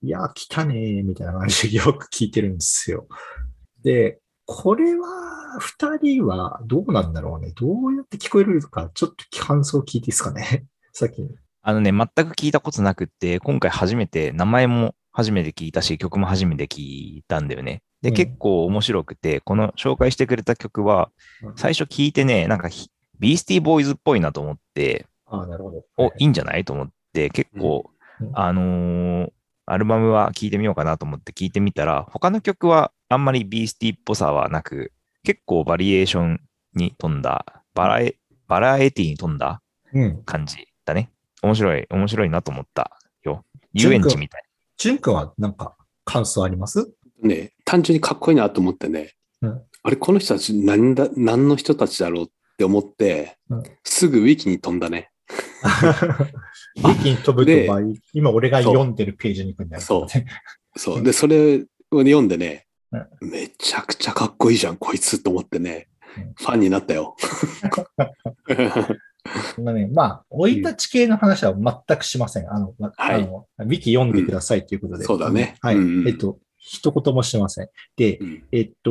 [0.00, 3.06] いや、来たねー、みたいな感じでよく聞いてるんですよ。
[3.82, 7.52] で、これは、二人はどうなんだろうね。
[7.54, 10.64] どうやって聞こえるか、ちょっと感想聞いていいですかね。
[11.62, 17.82] あのね、全く聞いたことなくって、今回初めて、名前も初めて聞いたし、曲も初めて聞いたんだよね。
[18.00, 21.10] で、うん結構面白くて、この紹介してくれた曲は、
[21.56, 22.88] 最初聞いてね、なんかひ、
[23.20, 25.84] ビースティーボーイズっぽいなと思って、ああ、なるほど。
[25.98, 26.64] お、いいんじゃない？
[26.64, 29.32] と思って、結構、うんあのー
[29.70, 34.92] アルバムは聴いてみようかなと思って聞いてみたら、他の曲はあんまりビースティーっぽさはなく、
[35.24, 36.40] 結構バリエーション
[36.74, 40.22] に富んだ、バラエ、バラエティに富んだうん。
[40.24, 41.10] 感じだね。
[41.42, 43.44] 面白い、面白いなと思ったよ。
[43.72, 44.42] 遊園地みたい。
[44.76, 46.90] ジュン君はなんか感想あります？
[47.22, 55.10] ね、単純にかっこいいなと思ってね、うんあれ、この人たち何だ、何の人たちだろうって思って、うんすぐウィキに飛んだね。
[56.78, 59.82] 一気に飛ぶでと場合、今俺が読んでるページに行くんだよ。
[59.82, 60.08] そう
[60.76, 61.00] そうう。
[61.00, 67.16] んで、それを読んでねう、めちゃくちゃかっこいいじゃん、こいつと思ってねうん、ファンになったよ。
[69.62, 72.50] まあね、まあ、生い立ち系の話は全くしません。
[72.50, 75.00] あの、まはいあの、ウィキ読んでくださいということで。
[75.00, 75.76] うんそうだねはい。
[75.76, 77.68] うんうんえっと、一言もしません。
[77.96, 78.90] でう、んえっと、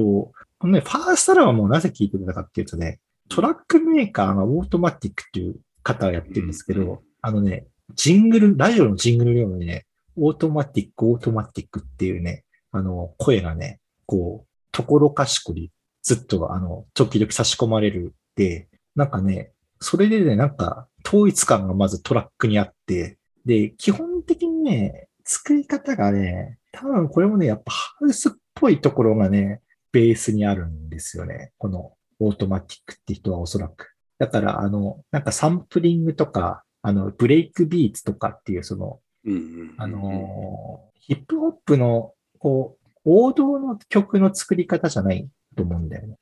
[0.59, 15.71] このね、ファーストアルバムをなぜ聴いてくれたかっていうとね、トラックメーカーがオートマティックっていう方がやってるんですけど、うんあのね、ジングル、ラジオのジングルのようにね、Automatic、Automatic っていうね、あの、声がね、こう、ところかしこに
[16.03, 31.51] ずっと、あの、時々差し込まれるで、なんかね、それでね、なんか、統一感がまずトラックにあって、で、基本的にね、作り方がね、多分これもね、やっぱハウスっぽいところがね、ベースにあるんですよね。
[31.57, 33.93] このオートマティックって人はおそらく。
[34.19, 46.17] だから、あの、なんかサンプリングとか、あの、ブレイクビーツとかっていう、その、うんうんあのーヒップホップの、こう、王道の曲の作り方じゃないと思うんだよね。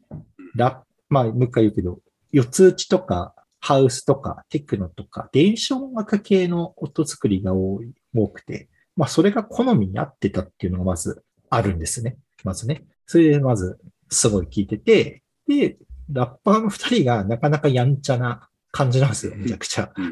[0.56, 2.00] ラまあ、もう一回言うけど、
[2.32, 12.18] 四つ打ちとか、ハウスとか、テクノとか、電子音楽系の音作りが多い、多くて、まあ、それが好みに合ってたっていうのがまずあるんですね。
[12.44, 12.84] まずね。
[13.08, 15.78] それでまず、すごい聞いてて、で、
[16.12, 19.90] ラッパーの二人がなかなかやんちゃな感じなんですよ、めちゃくちゃ。
[19.96, 20.12] うんう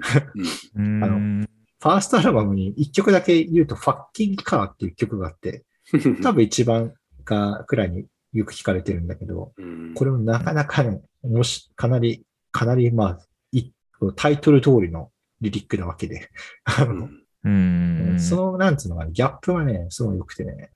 [0.78, 1.50] ー ん。
[1.82, 6.94] ファーストアルバムに一曲だけ言うと、ファッキングカーっていう曲があって、う ん多分一番
[7.26, 13.20] がくらいによく聞かれてるんだけど、うんこれもなかなかね、もし、かなり、かなり、まあ、
[13.52, 13.72] い
[14.16, 16.30] タイトル通りのリリックなわけで、
[16.64, 17.10] あの
[17.44, 18.20] うんうん。
[18.22, 20.72] その、なんつうのかな、ギャップがね、すごい良くてね、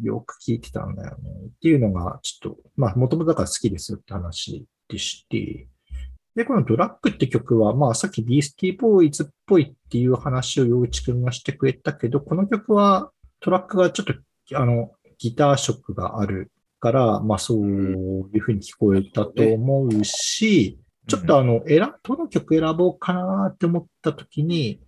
[0.00, 1.30] よく聞いてたんだよね。
[1.30, 5.66] っていうのが、ちょっと、まあ、もともとだから好きですよって話でして、
[6.38, 14.14] で、このドラッグって曲は、まあ、さっきビースティーボーイズっぽいっていう話を陽一くんがしてくれたけど、この曲はトラックがちょっと、
[14.56, 24.80] あの、ギター色があるから、まあ、そういうふうに聞こえたと思うし、ちょっとあの、選、どの曲選ぼうかなって思った時に、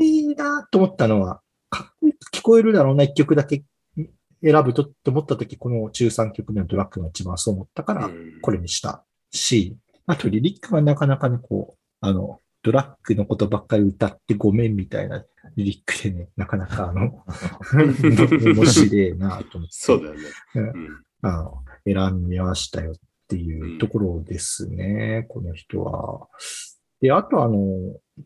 [0.00, 3.64] いいなと思ったのは、かっこいい聞こえるだろうな、一曲だけ
[4.42, 9.76] 選ぶとって思った時、この中3曲目のドラッグが一番そう思ったから、これにしたし、
[10.12, 15.24] あとリリックがなかなかね、こう、あの、ドラッグのことばっかり歌ってごめんみたいな
[15.56, 17.24] リリックでね、なかなかあの、
[17.74, 19.72] 面白いなと思って。
[19.72, 20.20] そうだよね。
[20.54, 22.94] うんうんあの、選びましたよっ
[23.28, 26.28] ていうところですね、この人は。
[27.00, 27.56] で、あとあの、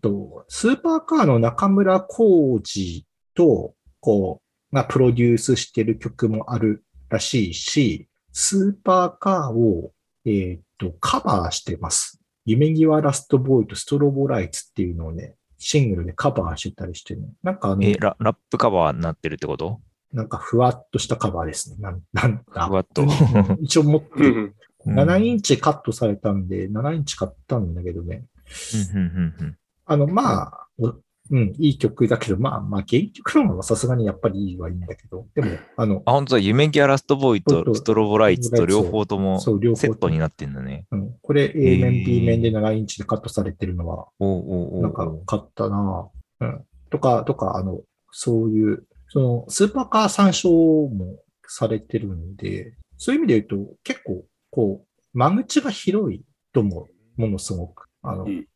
[0.01, 4.40] とスーパーカーの中村浩二と、こ
[4.72, 9.92] う、がプロデュースしてる曲もあるらしいし、スーパーカーを、
[10.26, 12.20] えーっと、カバーしてます。
[12.44, 17.28] 夢際ラストボーイとストロボライツっていうのをね、シングルでカバーしてたりしてね。
[17.42, 19.80] なんかあの、え、ララップカバーになってるってこと？
[20.12, 21.76] なんかふわっとしたカバーですね。
[21.80, 23.02] なん、なんだふわっと。
[23.02, 23.08] う ん
[23.62, 24.34] 一応持ってる。
[24.34, 24.54] うん
[24.88, 28.24] 7インチカットされたんで、7インチ買ったんだけどね。
[28.94, 30.94] うんうんうんうんあの、まあ、お
[31.30, 36.38] うん、いい曲だけど、まあ、まあ、原曲の方がさすがにやっぱりいいはいいんだけど、でも、あの、あ、本当だ。
[36.40, 40.86] 夢ギアラストボーイとストロボライツと両方ともそう、両方セットになってんだね。
[40.90, 46.08] うん、これ A 面、B 面で7インチでカットされてるのは、なんか買ったな
[46.40, 46.64] うん。
[46.90, 47.80] とか、とか、あの、
[48.12, 56.96] そういう、その、スーパーカー参照もされてるんで、そういう意味で言うと、結構、こう、間口が広いと思う。
[57.16, 57.88] ものすごく。
[58.02, 58.46] あの、うん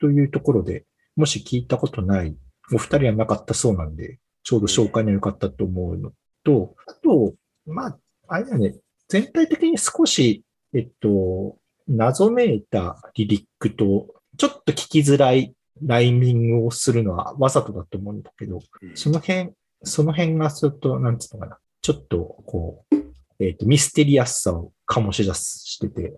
[0.00, 0.84] というところで、
[1.16, 2.36] もし聞いたことない、
[2.72, 6.12] お二人はなかったそうなんで、ちょうど紹介に良かったと思うの
[6.44, 7.34] と、あと、
[7.66, 7.98] まあ、
[8.28, 8.76] あれだよね、
[9.08, 10.44] 全体的に少し、
[10.74, 18.60] えっと、謎めいたリリックと、ちょっと聞きづらいライミングをするのはわざとだと思うんだけど、
[18.94, 19.50] その辺、
[19.82, 22.96] その辺がちょっと、なんつうのかな、ちょっと、こう、
[23.38, 26.14] えっ、と、ミステリアスさを醸し出してて、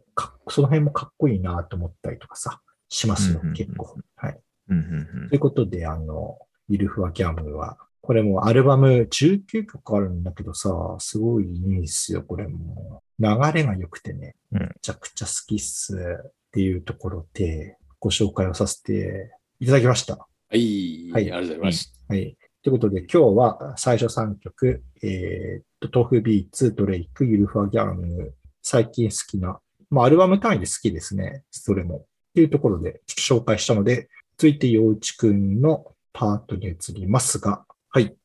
[0.49, 3.97] その辺もかっこいいなと思ったりとかさ、しますようんうんう、ん結構。
[4.17, 4.39] はい。
[4.69, 4.81] うんう
[5.27, 13.03] んということで、あの、ゆるふわギャングは、これもアルバム19曲あるんだけどさ、すごいいいんですよ、これも。
[13.19, 20.17] 流れが良くてね、うんめちゃくちゃ好きっすっていうところで、ご紹介をさせていただきました。
[20.17, 21.93] はい、はいありがとうございます。
[22.09, 22.37] はい。
[22.63, 29.59] ということで、今日は最初3曲、えーっと、 tofubeats、ドレイク、ゆるふわギャング、最近好きな、
[29.91, 31.45] まあ、アルバム単位で好きですね。
[31.51, 31.97] それも。
[31.97, 38.17] っていうところで紹介したので、続いて、陽一くんのパートに移りますが、はい。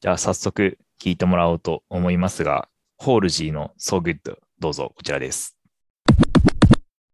[0.00, 5.56] じゃあ早速聞いてもらおうと思いますが、ホールジーの So Good どうぞこちらです。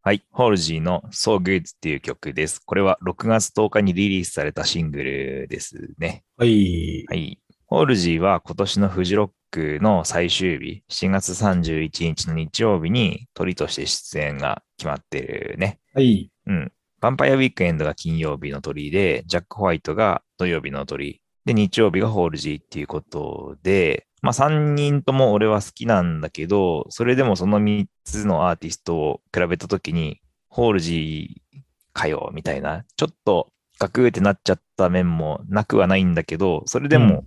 [0.03, 0.25] はい。
[0.33, 2.59] ホールジーの So Good っていう曲です。
[2.59, 6.25] これは6月10日にリリースされたシングルですね。
[6.37, 7.05] はい。
[7.09, 7.41] はい。
[7.67, 15.79] ホールジーは今年のフジロックの最終日、7月31日の日曜日に鳥として出演が決まってるね。
[15.95, 16.29] はい。
[16.47, 16.73] うん。
[17.03, 21.23] ヴァンパイアウィークエンドが金曜日の鳥で、ジャック・ホワイトが土曜日の鳥。
[21.47, 31.61] で、日曜日がホールジーっていうことで、まあ3人とも俺は好きなんだけど、それでもその3つのアーティストを比べたときに、ホールジー
[31.95, 37.25] かよ、みたいな、ちょっとガクーってなっちゃった面もなくはないんだけど、それでうも、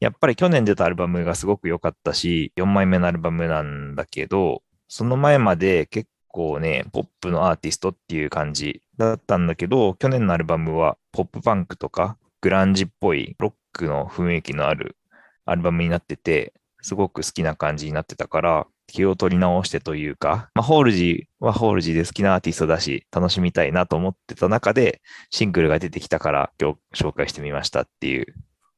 [0.00, 14.96] やっぱり去年出たアルバムがすごく良かったし、4枚目のアルバムなんだけど、その前まで結構ね、ポップのアーティストっていう感じだったんだけど、去年のアルバムはポップパンクとかグランジっぽいロックの雰囲気のある
[15.44, 16.52] アルバムになってて、
[16.82, 28.26] すごく好きな感じになってたから、気を取り直してというか、まあ、ホールジーはホールジーで好きなアーティストだし、楽しみたいなと思ってた中で、シングルが出てきたから今日紹介してみましたっていう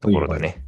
[0.01, 0.64] ところだね。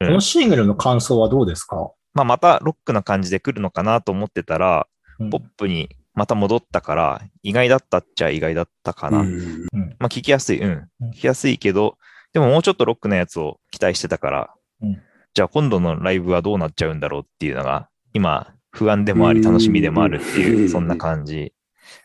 [0.00, 1.92] このシングルの感想はどうですか？
[2.14, 4.88] まあ、またロックな感じで来るのかなと思ってたら、
[5.20, 5.30] うん。
[5.30, 9.20] ポップにまた戻ったから、意外だったっちゃ意外だったかな。
[9.20, 9.66] うん
[9.98, 11.10] まあ、聞きやすい、うんうん。
[11.10, 11.96] 聞きやすいけど、
[12.32, 15.02] でももうちょっとロックなやつを期待してたから、うん
[15.34, 21.54] じゃあ今度のライブはどうなっちゃうんだろうっていうのが、今、不安でもあり、楽しみでもあるってういう、んそんな感じ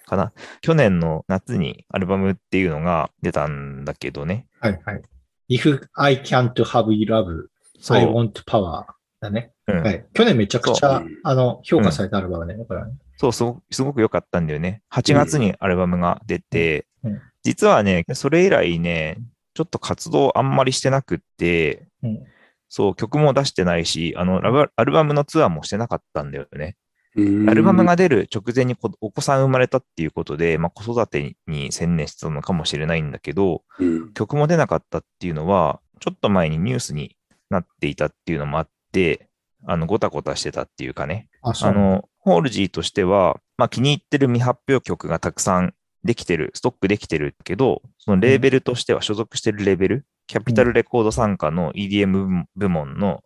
[0.06, 0.32] かな。
[0.62, 4.48] 去年の夏にアルバムっていうのが出たんだけどね。
[4.62, 5.02] はいはい。
[5.50, 7.48] If I can't have you love,
[7.90, 8.86] I want power
[9.20, 9.52] だね。
[9.68, 10.06] うんはい。
[10.14, 12.56] 去年めちゃくちゃあの、評価されたアルバムね。
[12.66, 14.82] これはねそう、すごくすごく良かったんだよね。
[14.92, 19.20] 8月にアルバムが出て、うんうん実はね、それ以来ね、
[19.54, 22.24] ちょっと活動あんまりしてなくって、うん、
[22.68, 24.42] そう、曲も出してないし、あの、
[24.76, 26.76] アルバムのツアーもしてなかったんだよね。
[27.16, 37.16] アルバムが出る直前にお子さん生まれたっていうことで、まあ、子育てに専念してたのかもしれないんだけど、うん、曲も出なかったっていうのは、ちょっと前にニュースに
[37.50, 39.30] なっていたっていうのもあって、
[39.66, 41.30] あの、ごたごたしてたっていうかね。
[41.62, 45.74] あの、ホールジーとしては、まあ、気に入ってる未発表曲がたくさん
[46.04, 53.24] できてる、ストックできてるけど、そのレーベルとしては所属してるレーベル、うん、キャピタルレコード参加の EDM 部門の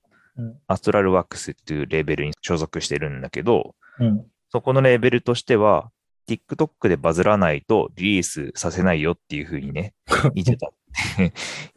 [0.68, 5.92] アストラルワックスっていうレーベルに所属してるんだけど、うん、そこのレーベルとしては、
[6.28, 9.94] TikTok でバズらないとリリースさせないよっていうふうにね、
[10.36, 10.72] 言ってたっ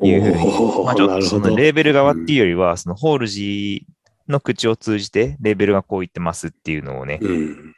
[0.01, 0.85] ていうふうに。
[0.85, 3.94] まあちょっとそのレーベル側っていうよりは、そのホールジー
[4.29, 7.21] の口を通じてレーベルがこう言ってますっていうのをね、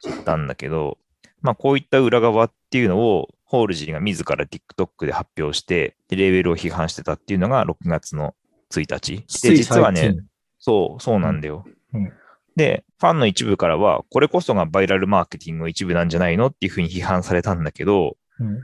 [0.03, 0.99] 知ったんだけど、
[1.43, 8.35] まあこういった裏側っていうのをホールジーが自ら TikTok で発表して、レーベルを批判してたっていうのが6月の
[8.73, 9.25] 1日。
[9.43, 10.17] で、実はね、
[10.59, 11.65] そう、そうなんだよ。
[11.93, 12.13] うん。
[12.57, 18.63] で、ファンの一部からは、これこそがバイラルマーケティングの一部なんじゃないのっていうふうに批判されたんだけど、うん、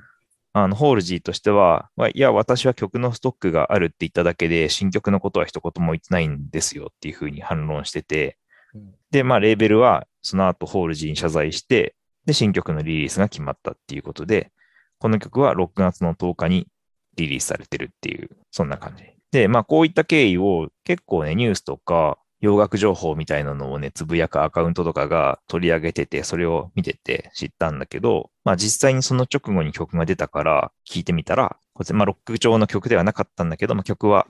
[0.55, 8.37] あの、ホールジーとしては、いや、私は曲のストックがあるって言っただけで、新曲のことは一言も言ってないんですよっていうふうに反論してて、
[8.75, 11.95] うん、で、まあ、レーベルはその後ホールジーに謝罪して、
[12.27, 14.53] で、新曲のリリースが決まったっていうことで、
[14.99, 16.69] この曲は6月の10日に
[17.17, 19.05] リリースされてるっていう、そんな感じ。
[19.33, 34.26] で、まあ、こういった経緯を結構ね、ニュースとか、洋楽情報みたいなのをね、つぶやくアカウントとかが取り上げてて、それを見てて知ったんだけど、まあ実際にその直後に曲が出たから聞いてみたら、これまあロック調の曲ではなかったんだけど、まあ曲は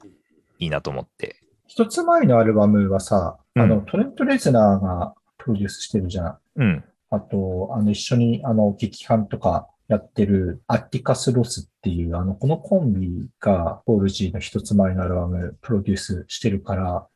[0.59, 1.37] いいなと思って。
[1.67, 6.39] 一つ前のアルバムはさ、うん、あの、トレント・レズナーがプロデュースしてるじゃん。
[6.57, 6.85] うん。
[7.09, 17.07] あと、あの、一緒に、あの、劇伴とかやってるアティカス・ロスっていう、あの、このコンビがホールジーの一つ前のアルバムプロデュースしてるから、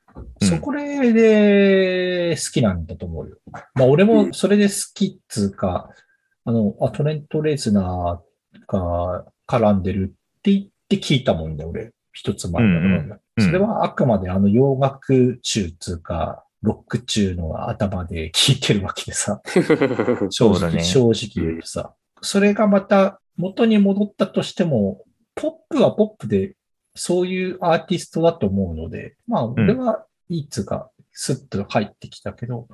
[0.43, 3.37] そこで好きなんだと思うよ。
[3.75, 5.91] まあ俺もそれで好きっつうか、
[6.45, 11.93] あの、あ、トレント・レズナーが絡んでるって言って聞いたもんね、俺。
[12.13, 19.43] 一つ前の、うんうん、それはあくまであの洋楽中つうか、ロック中の頭で聞いてるわけでさ。
[20.31, 21.95] 正直、ね、正直言うとさ。
[22.23, 25.05] それがまた元に戻ったとしても、
[25.35, 26.57] ポップはポップで
[26.95, 32.69] そういうアーティストだと思うので、まあ、俺はいいつか、スッと入ってきたけど、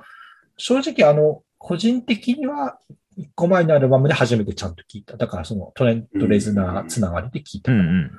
[0.57, 2.77] 正直あの、個人的には、
[3.15, 5.17] 一個前のアルバムで初めてちゃんと聞いた。
[5.17, 8.11] だからそのトレント・レズナーつながりで聞いた、うんうん。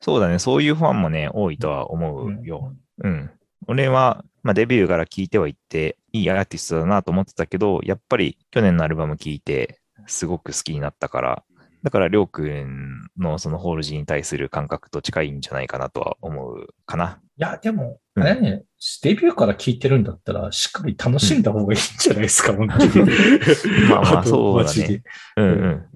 [0.00, 0.38] そうだね。
[0.38, 2.74] そういうファンもね、多いとは思うよ。
[2.98, 3.10] うん。
[3.10, 3.30] うん、
[3.66, 11.42] 俺は、まあ、デビューから聞いてはいって、いいアーティストだなと思ってたけど、やっぱり去年のアルバム聞いて、すごく好きになったから、
[11.82, 17.20] だから、りょうくんのそのホールジーに対する感覚と近いんじゃないかなとは思うかな。
[17.36, 18.40] いや、でも、あれ？
[18.40, 18.64] ね、うん、
[19.02, 23.10] デビューから聞いてるんだったら、しっかり楽しんだ方がいいんじゃないですか、うん、本当に。
[23.90, 25.02] まあまあ、そうだね。
[25.36, 25.86] うんうん。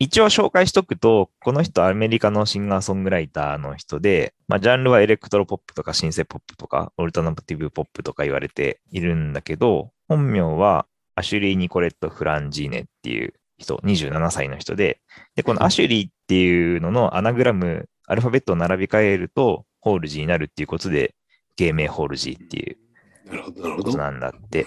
[0.00, 10.86] 一応紹介しとくと、この人アメリカのシンガーソングライターの人で、まあジャンルはエレクトロポップとかシンセポップとか、オルタナティブポップとか言われているんだけど、本名は
[11.16, 15.00] アシュリー・ニコレット・フランジーネっていう人、27歳の人で、
[15.34, 21.16] で、このアシュリーっていうののアナグラム、アルファベットを並び替えると、ホールジーになるっていうことで、
[21.58, 24.66] 芸名ホールジーっていうことなんだって。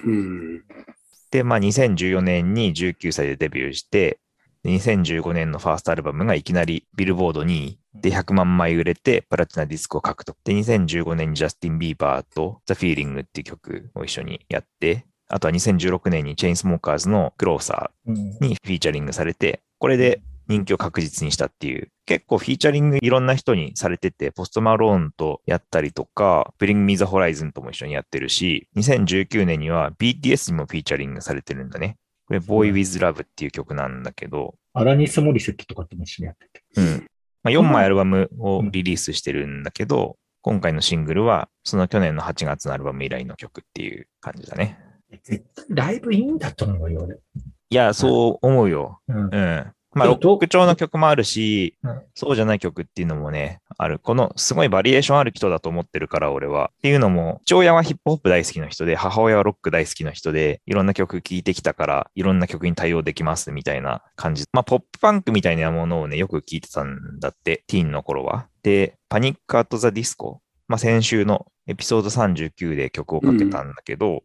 [1.32, 4.20] で、まあ、2014年に19歳でデビューして、
[4.66, 10.38] 2015年のファーストアルバムがいきなりビルボード2位で100万枚売れてプラチナディスクを獲得。
[10.44, 18.12] で、2015年にジャスティン・ビーバーと The Feeling っていう曲を一緒にやって、あとは2016年にチェインスモーカーズの Closer
[18.42, 20.22] にフィーチャリングされて、これで
[20.52, 31.98] 人気を確実にしたっていう、結構フィーチャリングいろんな人にされてて、ポストマローンとやったりとか、ブリング・ミザ・ホライズンとも一緒にやってるし、2019年には BTS にもフィーチャリングされてるんだね。
[32.28, 34.56] これ、Boy with Love っていう曲なんだけど。
[34.74, 36.64] アラニス・モリセットとかっても一緒にやってて。
[36.76, 37.08] うん。
[37.44, 44.80] まあ、4枚アルバムをリリースしてるんだけど、今回のシングルは、その去年の8月のアルバム以来の曲っていう感じだね。
[45.24, 47.16] 絶対ライブいいんだと思うよ、俺。
[47.16, 49.00] いや、そう思うよ。
[49.08, 49.18] うん。
[49.18, 54.00] うん、まあ、ロック調の曲もあるし、うん、そうじゃない曲っていうのもね、ある。
[54.00, 56.72] この、すごいバリエーションある人だと思ってるから、俺は。
[56.78, 64.46] っていうのも、父親はヒップホップ大好きな人で、母親はロック大好きな人で、いろんな曲聴いてきたから、いろんな曲に対応できますみたいな感じ。
[64.54, 68.48] まあ、ポップパンクみたいなものをね、よく聴いてたんだって、ティーンの頃は。
[68.64, 70.42] で、パニック・アット・ザ・ディスコ。
[70.70, 74.24] まあ、先週のエピソード39で曲をかけたんだけど、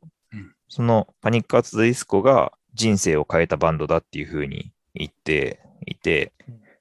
[0.69, 6.33] そのパニックアーツディスコが人生を変えたバンドだっていうふうに言っていて、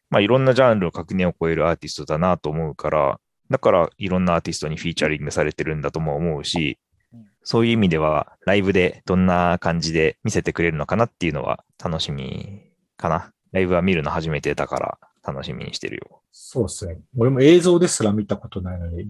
[0.09, 6.80] まあ、いろんなジャンルを垣根を越えるアーティストだなと思うから、だからいろんなアーティストにフィーチャリングされてるんだとも思うし、
[7.43, 12.63] そういう意味ではライブでどんな感じで見せてくれるのかなっていうのは楽しみ
[12.97, 13.32] かな。
[13.51, 16.22] ライブは見るの初めてだから楽しみにしてるよ。
[16.32, 16.97] そうですね。
[17.18, 19.05] 俺も映像ですら見たことないので、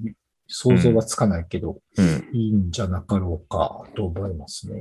[0.47, 4.78] 想像はつかないけど、うん、いいんじゃなかろうかと思いますね。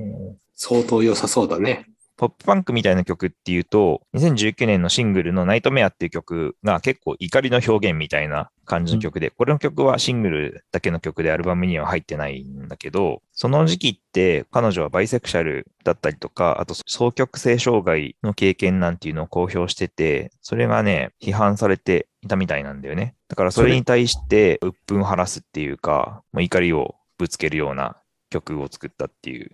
[0.53, 1.85] 相当良さそうだね。
[2.17, 23.15] ポップパンクみたいな曲っていうと、2019年のシングルのナイトメアっていう曲が結構怒りの表現みたいな感じの曲で、これの曲はシングルだけの曲でアルバムには入ってないんだけど、その時期って彼女はバイセクシャルだったりとか、あと双極性障害の経験なんていうのを公表してて、それがね、批判されていたみたいなんだよね。
[23.27, 27.97] だからそれに対して鬱憤を晴らすっていうか、もう怒りをぶつけるような
[28.29, 29.51] 曲を作ったっていう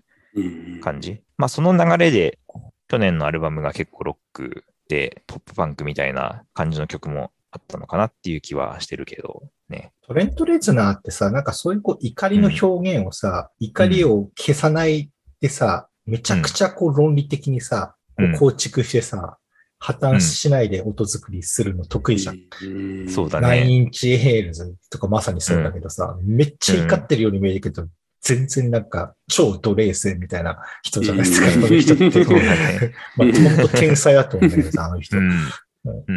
[0.82, 1.22] 感じ。
[1.38, 2.40] まあその流れで
[2.88, 9.94] 去年のアルバムが結構ロックでポップパンクみたいな感じの曲もあったのかなっていう気はしてるけどね。
[10.02, 15.10] トレント・レズナーってさ、なんかそういうこう怒りの表現をさ、うん、怒りを消さない
[15.40, 19.38] でさ、めちゃくちゃこう論理的にさ、うん、構築してさ、
[19.80, 22.38] 破綻しないで音作りするの得意じゃん。
[22.64, 23.48] うん、そうだね。
[23.48, 27.88] ナインインチネイルズとかまさにそうだけどさ、めっちゃ怒ってるように見えるけど、
[28.22, 32.94] 全然なんか超奴隷性みたいな人じゃないですか、この人って。
[33.18, 35.18] まあ、本当天才だと思うんだけどさ、あの人。
[35.18, 35.24] だ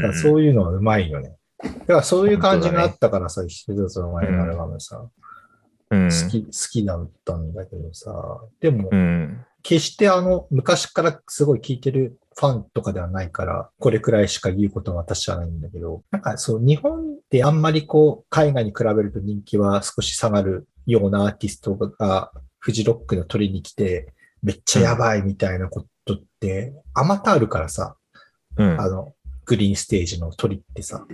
[0.02, 1.36] からそういうのはうまいよね。
[1.62, 5.08] だからそういう感じがあったからさ、一つの前のアルバムさ、
[5.90, 8.12] 好き、好きだったんだけどさ、
[8.60, 8.90] でも、
[9.62, 24.12] 決してあの、昔からすごい聴いてるファンとかではないから、これくらいしか言うことは私はないんだけど、なんかそう、日本であんまりこう、海外に比べると人気は少し下がるようなアーティストがフジロックの取りに来て、
[24.42, 27.96] めっちゃやばいみたいなことって、あまたあるからさ、
[28.56, 29.14] うん、あの、
[29.46, 31.06] グリーンステージの鳥ってさ。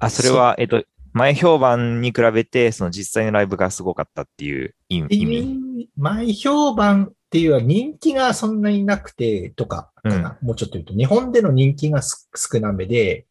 [0.00, 5.88] あ、それは、えっと、前評判に比べて、その実際のライブがすごかったっていう意味？
[5.96, 13.26] 前評判っていうのは人気がそんなになくてとかかな、うん、もうちょっと言うと、日本での人気が少なめで、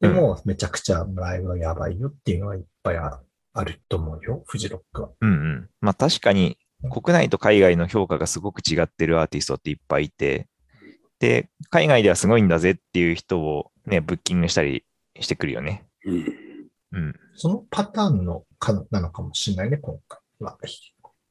[0.00, 3.20] でもめちゃくちゃライブがやばいよっていうのはいっぱいあ
[3.52, 5.10] あると思うよ、フジロックは。
[5.20, 5.68] うんうん。
[5.80, 6.58] まあ確かに、
[6.90, 10.48] 国内と海外の評価がすごく違ってるアーティストっていっぱいいて、
[11.20, 14.84] で、海外ではすごいんだぜっていう人をね、ブッキングしたり
[15.20, 15.86] してくるよね。
[16.04, 16.24] うん。
[16.94, 20.58] うん、そのパターンのかなのかもしれないね、今回は。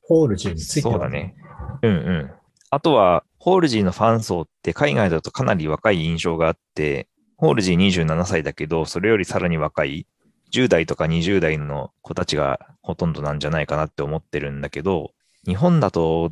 [0.01, 0.93] ホールジーについては。
[0.93, 1.35] そうだね。
[1.81, 2.31] うんうん。
[2.69, 7.07] あとは、ホールジーのファン層って海外だとかなり若い印象があって、
[7.37, 10.07] ホールジー27歳だけど、それよりさらに若い
[10.51, 15.11] 10代とか20代の子たちがほとんどなんじゃないかなって思ってるんだけど、
[15.45, 16.31] 日本だと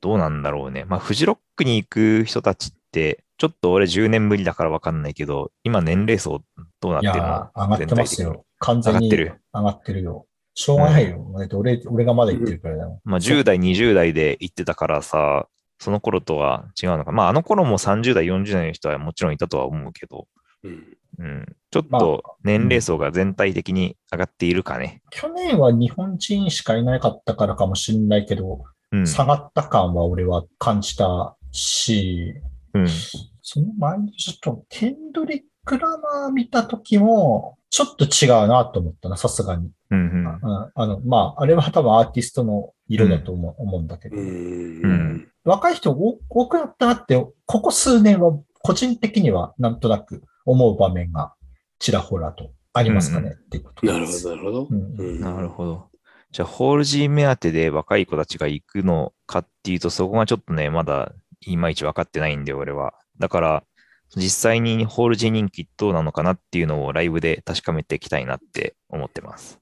[0.00, 0.84] どうなんだろうね。
[0.84, 6.42] まあ、フジロックに行く人たちって、ちょっと俺10年ぶりだからわかんないけど、今年齢層
[6.80, 7.20] どうなってるの？
[7.20, 8.44] 上がってますよ。
[8.58, 9.40] 完全に上がってる？
[9.54, 10.26] 上がってるよ。
[10.54, 11.18] しょうがないよ。
[11.18, 13.00] うん、俺俺がまだ行ってるからだよ。
[13.04, 15.46] まあ、10代、20代で行ってたからさ、
[15.78, 17.12] その頃とは違うのか。
[17.12, 20.26] まあ、あの頃も30代、40代の人はもちろんいたとは思うけど、
[20.64, 25.02] うん、うん、ちょっと年齢層が全体的に上がっているかね。
[25.10, 32.34] 去年は日本人しかいなかったからかもしれないけど、うん、下がった感は俺は感じたし、
[32.74, 32.88] うん、
[33.42, 39.70] その前にちょっとケンドリック・ラマー見た時も、ちょっと違うなと思ったな、さすがに。
[39.90, 40.26] うんうん、
[40.74, 51.34] あの、まあ、あれは多分アーティストの色だと思う,、思うんだけど、うん、若い人多くなったなって、ここ数年は個人的にはなんとなく思う場面が
[51.78, 54.68] ちらほらとありますかね、うん、っていうことなるほど、なるほど。
[54.70, 55.88] うん、なるほど。
[56.30, 61.12] じゃあ、ホール G 目当てで若い子たちが行くのかっていうと、そこがちょっとね、まだ
[61.46, 62.94] いまいち分かってないんで、俺は。
[63.18, 63.64] だから、
[64.16, 69.60] 実際にホール G 人気どうなのかなっていうのをライブで確かめていきたいなって思ってます。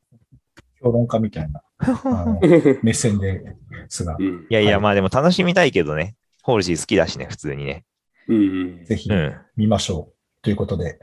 [0.80, 1.62] 評論家みたいな
[2.82, 3.42] 目線で
[3.88, 4.16] すが。
[4.20, 6.14] いやいや、まあでも楽しみたいけどね。
[6.42, 7.84] ホール G 好きだしね、普通にね。
[8.28, 9.10] うん、ぜひ
[9.56, 10.15] 見ましょう。
[10.46, 10.96] ということで。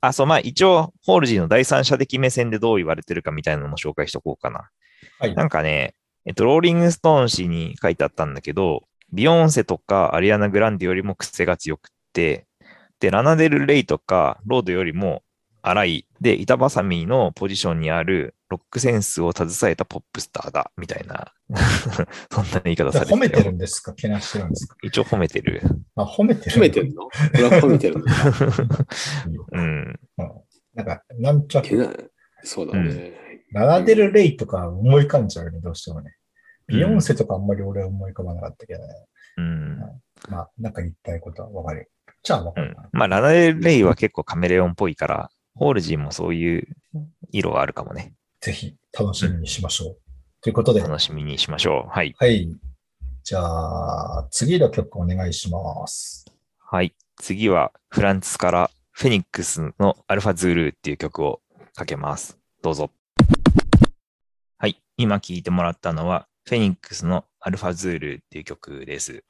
[0.00, 4.68] あ、そう、まあ一応、ホールジーの第三者的目線でどう言われてるかみたいなのも紹介しとこうかな。
[5.20, 5.34] はい。
[5.36, 5.94] なんかね、
[6.24, 12.48] えっと、ローリングストーン氏に書いてあったんだけど、ビヨンセとかアリアナ・グランデよりも癖が強くって、
[12.98, 15.22] で、ラナデル・レイとかロードよりも
[15.68, 21.32] 荒い、で、板挟みのポジションにあるロックセンスを携えたポップスターだ、みたいな、
[22.30, 23.92] そんな言い方されて褒めてるんですか？
[23.94, 24.76] けなしてるんですか？
[24.82, 25.60] 一応褒めてる。
[25.96, 27.08] あ、褒めてる褒めてるの？
[27.60, 28.04] 褒めてるの？
[29.52, 30.00] うん。
[30.74, 31.62] なんか、なんちゃ
[32.44, 33.12] そうだね。
[33.52, 36.14] ラナデル・レイとか思い浮かんじゃうよね、どうしてもね。
[36.68, 38.94] ビヨンセとかあんまり俺は思い浮かばなかったけどね。
[39.38, 39.78] うん。
[40.28, 41.90] まあ、なんか言いたいことはわかる。
[42.22, 42.76] じゃあわかうん。
[42.92, 46.68] まあ、ラナデレイは結構カメレオンっぽいから、ホールジーもそういう
[47.32, 48.12] 色があるかもね。
[48.40, 49.96] ぜひ楽しみにしましょう。
[50.42, 51.90] ということで、楽しみにしましょう。
[51.90, 52.14] はい。
[52.18, 52.48] はい。
[53.24, 56.26] じゃあ、次の曲お願いします。
[56.58, 56.94] はい。
[57.16, 61.40] 次はフランスからフェニックスのアルファズールっていう曲を
[61.74, 62.38] かけます。
[62.62, 62.90] どうぞ。
[64.58, 64.80] はい。
[64.98, 69.24] 今聴いてもらったのはフェニックスのアルファズールっていう曲です。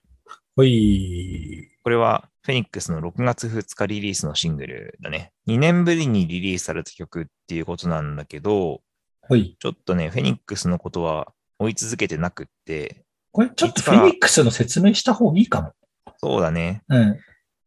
[0.57, 1.71] ほい。
[1.83, 5.33] これはフェニックスの6月2日リリースのシングルだね。
[5.49, 8.83] 2年ぶりにリリースされた曲っていうことなんだけど、
[9.21, 9.57] ほい。
[9.59, 15.73] ちょっとね、フェニックスのことは追い続けてなくって、これちょっとフェニックスの説明した方がいいかも。
[16.19, 16.85] そうだね。
[16.89, 17.19] うん。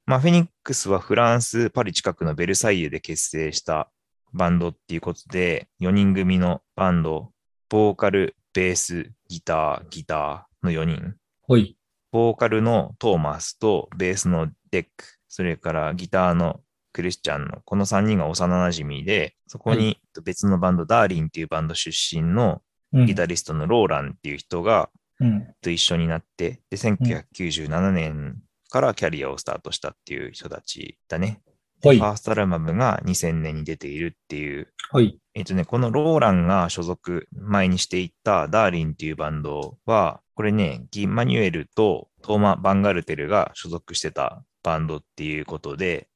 [0.06, 3.92] まあ、フェニックスはフランス・パリ近くのベルサイユで結成した
[4.32, 7.34] バンドっていうことで、4人組のバンド、
[7.68, 11.16] ボーカル、ベース、ギター、ギターの4人。
[11.42, 11.76] ほい。
[12.12, 16.62] ボーカルのトーマスとベースのデック、それからギターの
[16.92, 22.62] クリスチャンのこの3人が幼馴染で、そこに別のバンド、ダーリンっていうバンド出身の
[22.92, 24.90] うんギタリストのローランっていう人が
[25.20, 25.48] うん。
[25.62, 28.38] と一緒になって、で、1997年
[28.70, 31.42] からキャリアをスタートしたっていう人たちだね。
[31.82, 32.04] ほいフ。
[32.04, 34.74] ァーストアルバムが2000年に出ているっていう。
[34.92, 35.20] ほい。
[35.34, 46.08] えっとね、このローランが所属前にしていたダーリンっていうバンドは、これね、ギ・マニュエルとトーマ・バンガルテルが所属してたバンドっていうことで、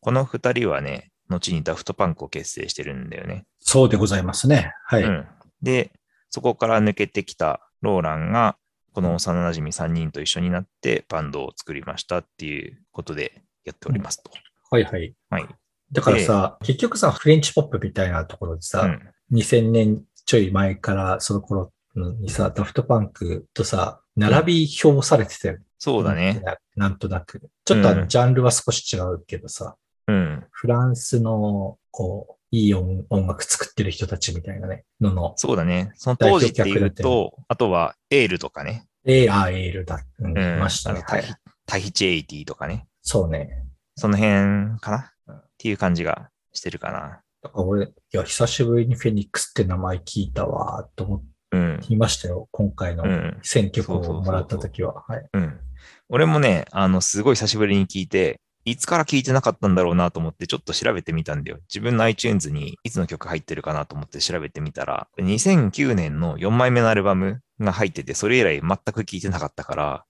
[0.00, 3.44] この二人はね、後にダフトパンクを結成してるんだよね。
[3.60, 4.72] そうでございますね。
[4.86, 5.02] はい。
[5.02, 5.26] うん。
[5.62, 5.92] で、
[6.30, 8.56] そこから抜けてきたローランが、
[8.92, 14.30] この幼馴染3人と一緒になってバンドを作りましたっていうことでやっておりますと。
[14.70, 15.14] はいはい。
[15.30, 15.48] はい。
[15.90, 19.38] だからさ、結局さ、フレンチポップみたいなところでさ、うん。
[19.38, 25.64] 2000年ちょい前からその頃にさ、ダフトパンクとさ、並び表されてたよね。
[25.84, 26.40] そうだね。
[26.44, 26.56] な。
[26.76, 27.40] なんとなく。
[27.64, 29.74] ちょっとあの、うんジャンルは少し違うけどさ、
[30.06, 30.44] うん。
[30.52, 35.90] フランスの、こう、いい音音楽作ってる人たちみたいなね、のの、そうだね。
[35.96, 38.86] その当時っていうと、あとはエールとかね。
[39.04, 40.58] エーアーエールだ、うん、うん。
[40.58, 41.02] いましたね。
[41.66, 41.90] タヒ。
[41.90, 42.86] チエイティとかね。
[43.02, 43.64] そうね。
[43.96, 45.12] その辺かな？
[45.26, 47.22] うんっていう感じがしてるかな。
[47.42, 51.80] だから俺、いや、久しぶりにフェニックスって名前聞いたわ、と思うん。
[51.88, 52.48] いましたよ。
[52.52, 53.38] 今回のうん。
[53.42, 55.02] 選曲をもらった時は。
[55.08, 55.28] はい。
[55.32, 55.60] うん。
[56.14, 61.56] 俺もね、あの、すごい久しぶりに聞いて、いつから聞いてなかったんだろうなと思ってちょっと調べてみたんだよ。
[61.70, 70.04] 自分の iTunes にいつの曲入ってるかなと思って調べてみたら、2009年の4枚目のアルバムが入ってて、それ以来全く聞いてなかったから、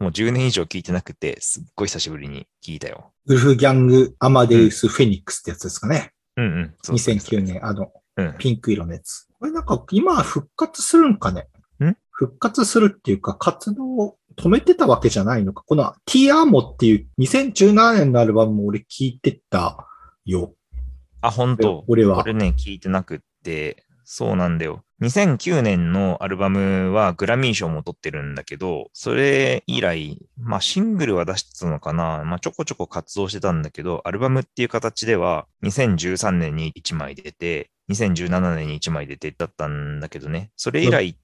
[0.00, 3.12] もう10年以上聞いてなくて、すっごい久しぶりに聞いたよ。
[3.26, 6.10] ウルフギャング・アマデウス・フェニックスってやつですかね。
[6.36, 6.74] うんうん。
[6.82, 7.42] そうそうそう2009。
[7.44, 8.34] 年、あの、うん。
[8.38, 9.28] ピンク色のやつ。
[9.38, 11.46] これなんか今復活するんかね？
[11.84, 11.96] ん？
[12.10, 15.62] 復活するっていうか活動を止めてたわけじゃないのか。
[15.66, 19.86] この T アーモっていう2017年のアルバムも俺聞いてた
[20.24, 20.54] よ。
[21.20, 22.22] あ、本当俺は。
[22.22, 24.84] これね、聞いてなくって、そうなんだよ。
[25.00, 41.23] 2009年のアルバムはグラミー賞も取ってるんだけど、それ以来、まあシングルは出してたのかな、まあちょこちょこ活動してたんだけど、アルバムっていう形では2013年に1枚出て、2017年に1枚出てだったんだけどね、それ以来う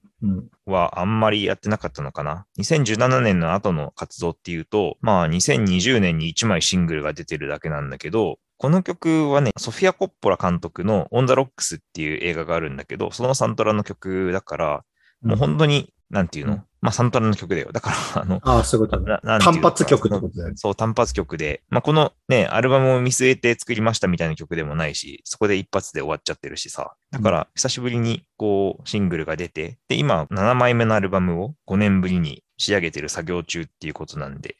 [0.65, 2.45] はあんまりやってなかったのかな。
[2.59, 14.83] 2017年の後の活動っていうと、まあ2020年に1枚シングルが出てるだけなんだけど、この曲はね、ソフィア・コッポラ監督のオン・ザ・ロックスっていう映画があるんだけど、そのサントラの曲だから、
[15.23, 17.71] もう本当に、なんていうの、まあサントラの曲だよ。
[17.71, 19.03] だから、 あの、ああ、そういうこと
[19.39, 20.55] 単発曲ってことだよね。
[20.55, 26.95] そう、単発曲で、まあ、このね、アルバムを見据えて作りましたみたいな曲でもないし、そこで一発で終わっちゃってるしさ。
[27.11, 34.57] だから、久しぶりにこう、シングルが出て、で、今、7枚目のアルバムを5年ぶりに仕上げてる作業中っていうことなんで、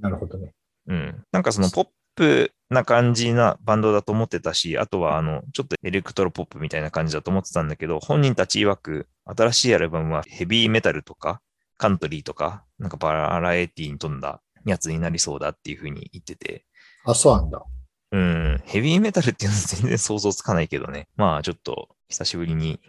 [0.00, 0.52] なるほどね。
[0.86, 1.24] うん。
[1.32, 11.40] なんかそのポップな感じなバンドだと思ってたし、あとはあの、ちょっとエレクトロポップみたいな感じだと思ってたんだけど、本人たち曰く、新しいアルバムはヘビーメタルとか、
[11.84, 16.64] カントリーとか、なんかバラエティに富んだやつになりそうだっていうふうに言ってて、
[17.04, 17.62] あ、そうなんだ。
[18.10, 21.08] うん、ヘビーメタルっていうのは全然想像つかないけどね。
[21.16, 22.80] まあちょっと久しぶりに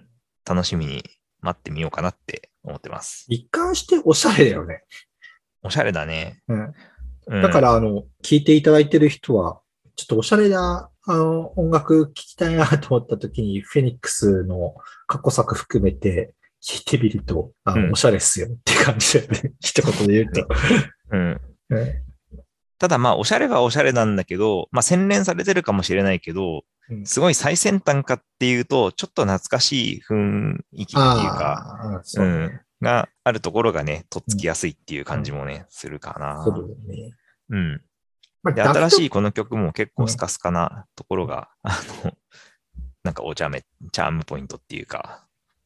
[0.46, 1.04] 楽しみに
[1.42, 3.26] 待ってみようかなって思ってます。
[3.28, 4.84] 一貫しておしゃれだよね。
[5.62, 6.42] おしゃれだね。
[6.48, 6.74] うん。
[7.28, 9.60] うん、だから、あの、聞いていただいてる人は、
[9.98, 14.76] ちょっとおしゃれな、あの、音楽聴きたいなと思った時に、フェニックスの
[15.08, 16.36] 過去作含めて
[16.66, 19.54] 聞いてみると、あの、うんおしゃれっすよって感じだよね。
[19.62, 20.48] 一言で言うと。
[21.12, 21.42] うん。
[21.70, 22.06] うん
[22.78, 32.46] ただまあおしゃれはおしゃれなんだけど、まあ洗練されてるかもしれないけど、うんすごい最先端かっていうと、ちょっと懐かしい雰囲気っていうか、ううね。
[32.48, 36.44] ん、があるところがね、とっつきやすいっていう感じもね、するかな。
[36.44, 37.14] そうだよね。
[37.50, 38.54] うん。
[38.54, 42.18] で、新しいこの曲も結構スカスカなところが、うん、あの、
[43.04, 45.25] なんかお茶目、チャームポイントっていうか、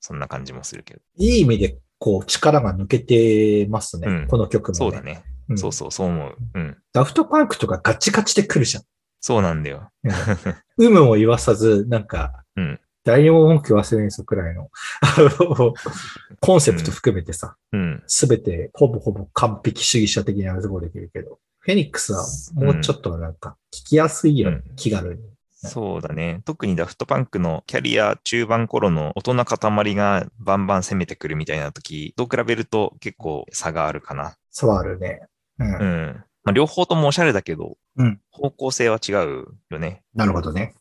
[0.09, 1.01] そんな感じもするけど。
[1.17, 4.07] いい意味で、こう、力が抜けてますね。
[4.07, 6.35] うん、この曲も、ね、そうだね、うん、そうそう、そう思う。
[6.55, 6.77] うん。
[6.93, 8.83] ダフトパンクとかガチガチで来るじゃん。
[9.19, 9.91] そうなんだよ。
[10.79, 15.75] 有無を言わさず、なんか、うん、誰にも文句忘れんすくらいの、あの、
[16.39, 17.55] コンセプト含めてさ、
[18.07, 25.21] す、べ、てほぼほぼ完璧主義者的なところできるけど、フェニックスはもうちょっとなんか聞きやすいよ、うん、気軽に。
[25.61, 26.41] そうだね。
[26.45, 34.35] 特にダフトパンクのキャリア中盤頃の大人塊がバンバン攻めてくるみたいな時と比べると結構差があるかな。
[34.51, 35.21] 差はあるね。
[35.59, 35.67] うん。
[35.67, 40.03] うん、まあ、両方ともおしゃれだけど、うん、方向性は違うよね。
[40.15, 40.75] なるほどね。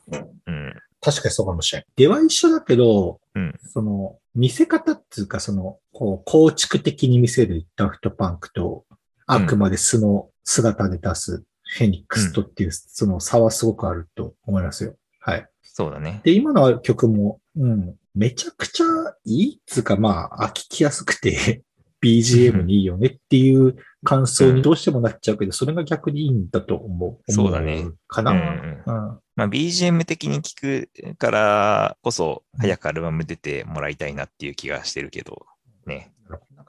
[0.46, 0.74] うん。
[1.00, 1.84] 確かにそうかもしれん。
[1.96, 8.84] 出は一緒だけど、うん、その、見せ方っていうか、その、こう、構築的に見せるダフトパンクと、
[9.26, 14.94] あくまで素の姿で出すフェニックスとっていう、その差はすごくあると思いますよ。
[15.20, 15.46] はい。
[15.62, 16.20] そうだね。
[16.24, 18.86] で、今の曲も、うん、めちゃくちゃ
[19.24, 21.62] いいっつうか、まあ、聞きやすくて
[22.02, 27.32] BGM にいいよねっていう感想にどうしてもなっちゃうけど、それが逆にいいんだと思う。
[27.32, 27.86] そうだね。
[28.06, 28.32] かな。
[28.32, 35.46] うん、うんまあ、BGM 的に聞くからこそ、早くアルバム出てもらいたいなっていう気がしてるけど、
[35.86, 36.12] ね。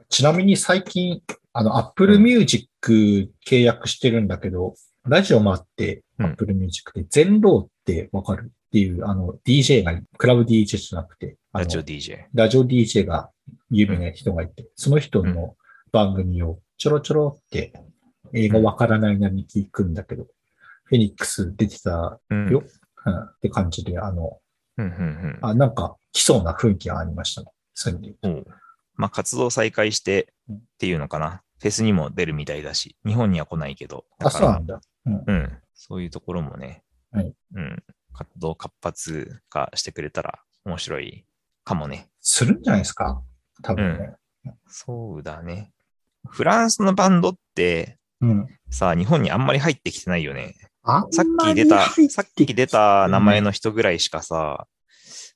[0.10, 1.22] ちなみに最近、
[1.54, 2.68] あの、Apple Music
[3.48, 4.76] 契約してるんだけど、
[5.10, 12.26] ラジオもあって、Apple Music で、全ローってわかるっていう、あの、DJ が、クラブ DJ じゃなくて、ラジオ DJ。
[12.34, 13.30] ラジオ DJ が
[13.72, 15.56] 有名な人がいて、その人の
[15.92, 17.74] 番組をちょろちょろって、
[18.34, 20.28] 英語わからないなりに聞くんだけど、
[20.84, 24.40] フェニックス出てたよ、うん、って感じで、あの、
[24.78, 27.48] うんうんうん、あなんか来そうな雰囲気がありましたね。
[27.74, 28.52] そういう意味で言うと。
[28.96, 31.42] まあ、活動再開してっていうのかな。
[31.60, 34.06] フェスにも出るみたいだし、日本には来ないけど。
[34.20, 35.24] あ、そうなんだ、うん。
[35.26, 35.58] うん。
[35.74, 37.34] そういうところもね、はい。
[37.56, 37.84] うん。
[38.14, 41.26] 活動活発化してくれたら面白い
[41.64, 42.10] かもね。
[42.20, 43.22] するんじゃないですか？
[43.64, 44.54] 多分ね、うん。
[44.68, 45.72] そうだね。
[46.28, 50.56] フランスのバンドって、うん、さあ、日本にあんまり入ってきてないよね。
[51.12, 54.68] さっき出た、さっき出た名前の人ぐらいしかさ、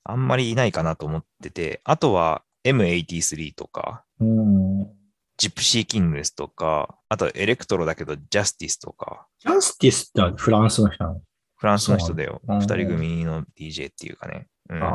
[0.04, 4.93] あんまりいないかなと思ってて、あとは M83 とか、うん、
[5.38, 9.28] ジプシーキングスとか、あとエレクトロだけどジャスティスとか。
[9.40, 11.22] ジャスティスってフランスの人なの？
[11.56, 12.42] フランスの人だよ。
[12.48, 14.48] 二人組の DJ っていうかね。
[14.70, 14.94] うん、あ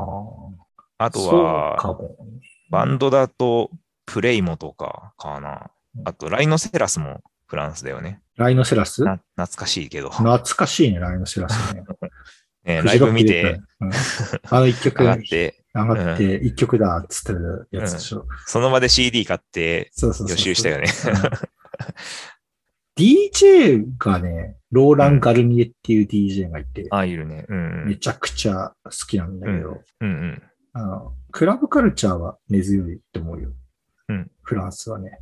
[0.98, 1.96] あとは、
[2.70, 3.70] バンドだと
[4.06, 5.70] プレイモとかかな。
[6.04, 8.20] あと、ライノセラスもフランスだよね。
[8.36, 9.04] ライノセラス？
[9.04, 9.22] 懐
[9.56, 10.10] かしいけど。
[10.10, 11.82] 懐かしいね、ライノセラスね。
[12.64, 13.90] ねライブ見て、うん、
[14.50, 18.20] あの一曲上がって、上がって一曲だっつってるやつでしょ。
[18.20, 20.86] うん、その場で CD 買って予習したよね。
[22.96, 27.84] DJ がね、ローラン・ガルニエっていう DJ がいて、あ、いるね、うん。
[27.86, 30.08] めちゃくちゃ好きなんだけど、うん。
[30.08, 30.42] うん
[30.74, 33.50] あのクラブカルチャーは根強いと思うよ。
[34.08, 35.18] うん、フランスはね。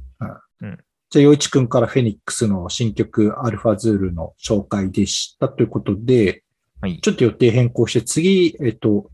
[0.61, 0.78] うん、
[1.11, 6.44] じゃあ、洋一くんからフェニックスの新曲アルファズールの紹介でしたということで、
[6.80, 9.11] はい、ちょっと予定変更して次、えっと、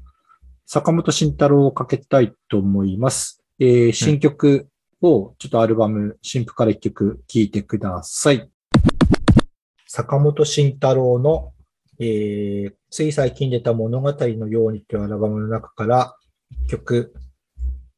[0.75, 3.45] 坂本慎太郎をかけたいと思います。
[3.59, 4.69] えー、新曲
[5.03, 8.51] をちょっとアルバム、新譜から一曲聴いてください。
[9.87, 11.53] 坂本慎太郎の、
[12.01, 16.17] えー、つい最近出た物語のようにというアルバムの中から
[16.65, 17.13] 一曲、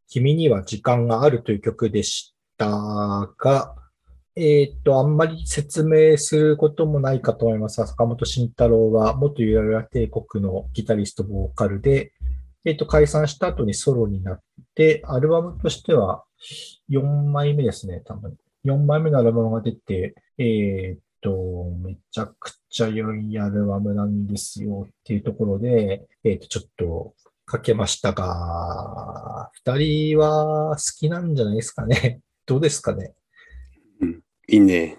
[0.08, 2.66] 君には時間があるという曲でした
[3.38, 3.76] が、
[4.34, 12.10] えっ、と、あんまり説明することもないかと思いますが、坂本慎太郎は元ゆらゆら帝国のギタリスト、ボーカルで、
[12.64, 14.40] えっ、と、解散した後にソロになっ
[14.74, 16.24] て、アルバムとしては
[16.90, 18.36] 4枚目ですね、多分。
[18.64, 27.14] 4枚目のアルバムが出て、えっ、と、めちゃくちゃ良いアルバムなんですよっていうところで、えっ、と、ちょっと
[27.46, 32.20] かけましたが、二人は好きなんじゃないですかね。
[32.46, 33.14] どうですかね？
[34.00, 34.98] うん、いいね。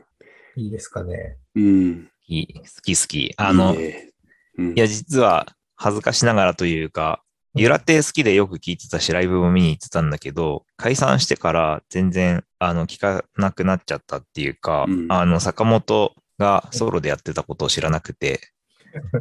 [0.55, 1.37] いいですかね？
[1.55, 2.09] うん。
[2.27, 3.33] いい、好き好き。
[3.37, 4.11] あの、いいね
[4.57, 7.23] うん、いや、実は恥ずかしながらというか、
[7.57, 18.41] ゆら亭好きでよく聞いてたし、ライブも見に行ってたんだけど、解散してから全然、あの、聞かなくなっちゃったっていうか、うん、あの、坂本がソロでやってたことを知らなくて、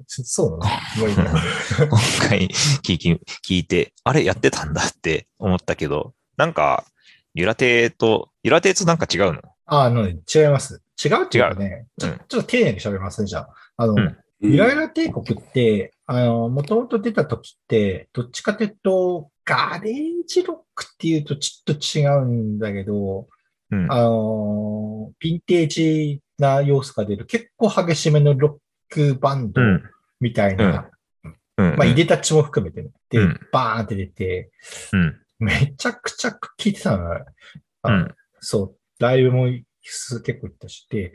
[0.08, 0.66] そうな
[0.96, 1.38] の？
[1.88, 6.84] 今回聞き聞いて、あれやってたんだって思ったけど、なんか、
[7.34, 9.40] ゆら亭と、ゆら亭となんか違うの？
[9.66, 10.16] あ、あの、違い
[10.50, 10.82] ます。
[11.04, 13.48] 違うっていうかね、ちょ,、ちょっと丁寧に喋りますね、じゃあ。
[13.76, 19.94] あの、うん、ゆらゆら帝国って、あの、もともと出た時って、どっちかというと、ガレー
[20.26, 23.28] ジロックっていうとちょっと違うんだけど、
[23.70, 29.60] うん、あの、ヴィンテージな要素が出る結構激しめのロックバンド
[30.20, 30.90] みたいな、
[31.24, 31.36] うん。
[31.56, 31.76] うん。
[31.76, 33.40] まあ、いでたちも含めてね、で、うん。
[33.52, 34.50] バーンって出て、
[34.92, 35.20] うん。
[35.38, 37.24] めちゃくちゃ聴いてたのよ。
[37.82, 38.08] あ
[38.40, 41.14] そう、ライブも結構行ったし、で、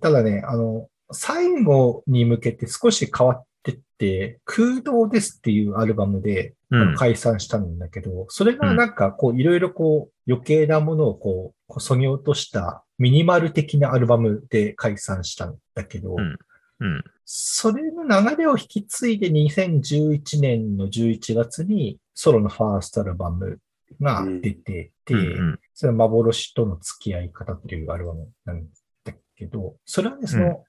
[0.00, 6.54] ただね、あの、最後に向けて少し変わってって、空洞ですっていうアルバムで。
[6.96, 16.38] 解散したんだけど、それがなんかこういろいろこう余計なものをこう、こそぎ落としたミニマル的なアルバムで解散したんだけど、うん。
[16.80, 17.04] うん。
[17.24, 23.60] それの流れを引き継いで2011年の11月にソロのファーストアルバム
[24.00, 28.64] が出てて、うんそれは幻との付き合い方っていうアルバムなん
[29.02, 30.62] だけど、それはね、その、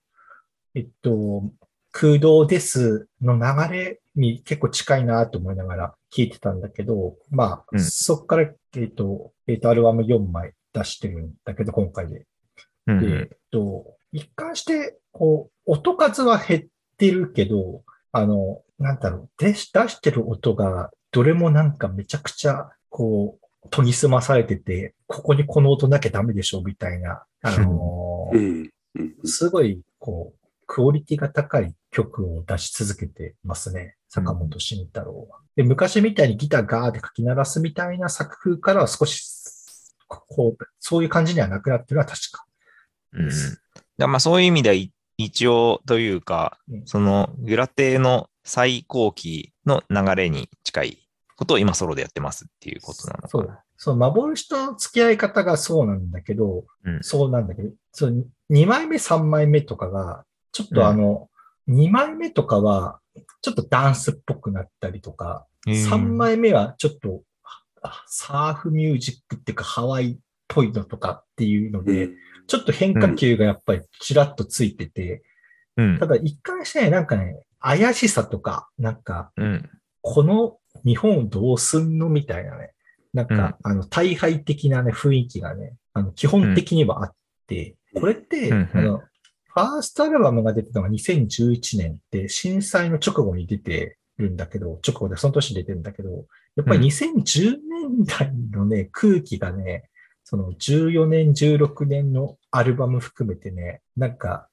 [0.73, 1.43] えっと、
[1.97, 7.79] 空洞ですの流れに結構近いなと思いながら聞いてたんだけど、まあ、うん。
[7.79, 12.19] そこから、えっと、えっと、アルバム4枚出してるんだけど、今回で。
[12.19, 12.25] で、
[12.87, 13.03] うん。
[13.05, 16.63] えっと、一貫して、こう、音数は減っ
[16.97, 28.31] てるけど、あの、なんだろう、で出してる音が、どれもなんかめちゃくちゃ、こう、研ぎ澄まされてて、ここにこの音なきゃダメでしょ、みたいな、あの
[29.23, 33.95] すごい、こう、クオリティが高い曲を出し続けてますね。
[34.09, 35.39] 坂本慎太郎は。
[35.55, 39.23] で、昔みたいにギターガーって書き鳴らすみたいな作風からは少し、
[40.07, 42.45] こう、そういう感じにはなくなってるのは確か。
[43.13, 43.29] うん。
[43.97, 50.97] だまあそういう意味ではい一応というかうん、そのグラテの最高期の流れに近い
[51.37, 53.59] ことを今ソロでやってますっていうことなのそうかな。。
[53.77, 61.29] そう、幻との付き合い方がそうなんだけど、うんそうなんだけど、そう、2枚目、3枚目とかが、ちょっとあの、
[61.69, 62.99] 2枚目とかは、
[63.41, 67.23] ちょっとダンスっぽくなったりとか、3枚目はちょっと、
[67.81, 72.15] あサーフミュージックっていうかハワイっぽいのとかっていうのうで、ん
[72.47, 75.23] ちょっと変化球がやっぱりちらっとついてて、
[75.77, 75.99] うん。
[75.99, 76.07] た。
[76.07, 79.69] だ一貫してね、なんかね、怪しさとか、なんか、うん。
[80.01, 82.73] この日本どうすんのみたいなね、
[83.13, 87.15] なんか、あの、大敗的なね、雰囲気がね、あの、基本的にはあっ
[87.47, 88.69] て、これって、うん。
[88.73, 89.01] あの、
[89.55, 96.25] ファーストアルバムが出てたのが2011年って、震災の直後に出てるんだけど、直後でその年出てるんだけど、
[96.57, 99.89] やっぱり2010年代のね、空気がね、
[100.25, 104.49] その14年、16年のアルバム含めてね、なんか、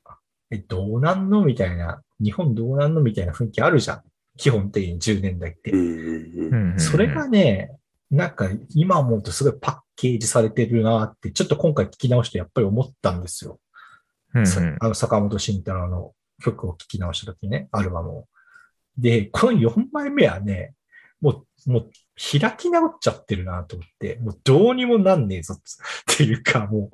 [0.53, 1.45] え、どうなんの？
[1.45, 3.01] みたいな、日本どうなんの？
[3.01, 4.03] みたいな雰囲気あるじゃん。
[4.37, 5.73] 基本的に10年代って。
[5.73, 7.73] うんうんうんそれがね、
[8.11, 13.59] なんか今思うとすごいパッケージされてるなって、ちょっと今回聞き直してやっぱり思ったんですよ。
[14.35, 16.13] うんさあの坂本慎太郎の
[16.43, 18.29] 曲を聴き直した時ね、アルバムを。
[18.99, 20.75] で、 この4枚目はね、
[21.21, 25.61] もう、もう開き直っちゃってるなと思って、もうどうにもなんねえぞっ
[26.17, 26.91] ていうか、も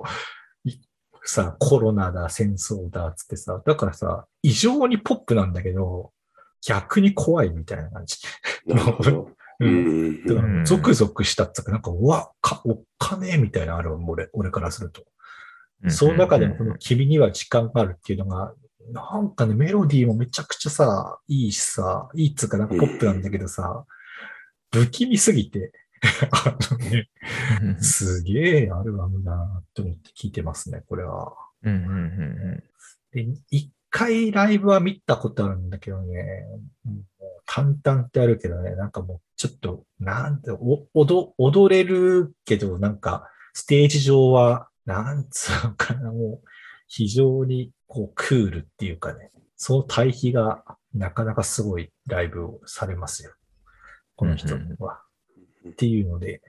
[0.65, 0.79] う、い
[1.23, 6.11] さ、コロナだ、戦争だ、つってさ、だからさ、異常にポップなんだけど、
[6.61, 8.17] 逆に怖いみたいな感じ。
[9.61, 15.03] ううんんだかうんら、ゾクゾクしたっつうか、なんか、うわ、か、おっかねえみたいなあるわ俺、俺からすると。
[15.87, 18.53] その中でもこの君には時間があるっていうのが、
[18.91, 23.85] なんかね、メロディーもめちゃくちゃさ、いいしさ、いいっつうかなんかポップなんだけどさ、
[24.71, 25.71] 不気味すぎて、
[26.31, 27.09] あのね、
[27.81, 31.33] すげえアルバムだなって思って聞いてますね、これは。
[31.63, 31.95] うんうんう
[32.55, 32.63] ん
[33.11, 36.45] で、一回ライブは見たことあるんだけどね、
[36.85, 37.03] もう
[37.45, 46.47] 淡々ってあるけどね、なんかもうちょっと、なんて、お踊踊れるけど、なんか、ステージ上は、なんつうのかな、もう、
[46.87, 50.63] 非常にこう、クールっていうかね、その対比が
[50.93, 53.33] なかなかすごいライブをされますよ。
[54.15, 55.01] この人は。
[55.69, 56.41] っていうので、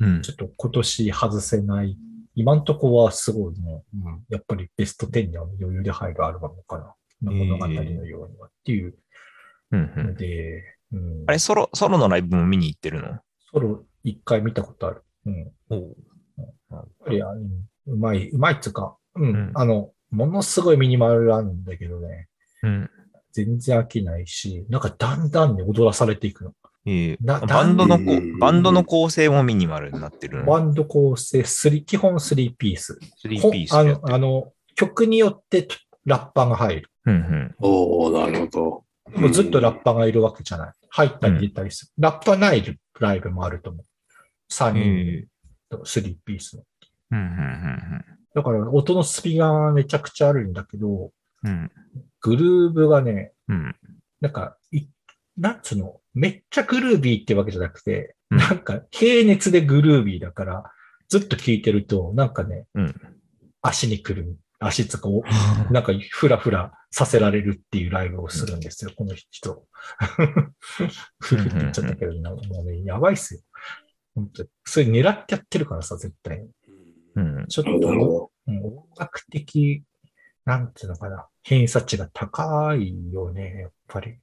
[0.00, 1.96] うんちょっと今年外せない。
[2.34, 6.94] 今んとこはすごいね、うん、やっぱりベスト10には余裕で入るアルバムかな。
[7.22, 7.72] の物語の
[8.06, 8.94] ようにはっていう
[9.72, 10.62] うんうんので、
[10.92, 13.18] うん、あれ、ソロ、ソロのライブも見に行ってるの？
[13.52, 15.02] ソロ一回見たことある。
[15.26, 15.52] うん。
[16.70, 17.40] やっぱり、あの
[17.86, 22.28] うまい、うまいっつうか、うん、うんあの、ものすごいミニマルなんだけどね、
[22.62, 22.90] うん。
[23.32, 26.52] 全然飽きないし、なんかだんだんね、踊らされていくの。
[26.86, 27.98] ええなバンドの
[28.38, 30.46] バンドの構成もミニマルになってるの。
[30.46, 32.98] バンド構成、スリ基本3ピース。
[33.24, 35.68] 3ピースあの、あの、曲によって
[36.06, 36.90] ラッパーが入る。
[37.04, 37.54] うんうん。
[37.60, 38.84] おおなるほど。
[39.20, 40.72] もうずっとラッパーがいるわけじゃない。
[40.90, 41.92] 入ったり出たりする。
[41.98, 43.84] ラッパーないライブもあると思う。
[44.50, 45.37] 3え人と
[45.76, 46.64] 3ピースの。
[47.12, 48.04] うんうん
[48.34, 51.10] だから音のスピがめちゃくちゃあるんだけど、
[51.42, 51.70] うんうん。
[52.20, 53.76] グルーブがね、うん。
[54.20, 54.86] なんか、い
[55.36, 60.64] なんつうの、めっちゃグルービーってわけじゃなくて、うんなんか、平熱でグルービーだから、
[61.08, 62.94] ずっと聴いてると、なんかね、うん
[63.60, 65.24] 足にくる足つかを、
[65.70, 69.66] なんかふらふらさせられるっていうライブをするんですよ、この人。
[70.60, 73.40] ふふって言っちゃったけど、もうね、やばいっすよ。
[74.18, 74.48] 本当に。
[74.64, 76.48] それ狙ってやってるからさ、絶対に。
[77.14, 77.46] うん。
[77.48, 79.82] ちょっと、音楽的、
[80.44, 84.16] なんていうのかな、偏差値が高いよね、やっぱり。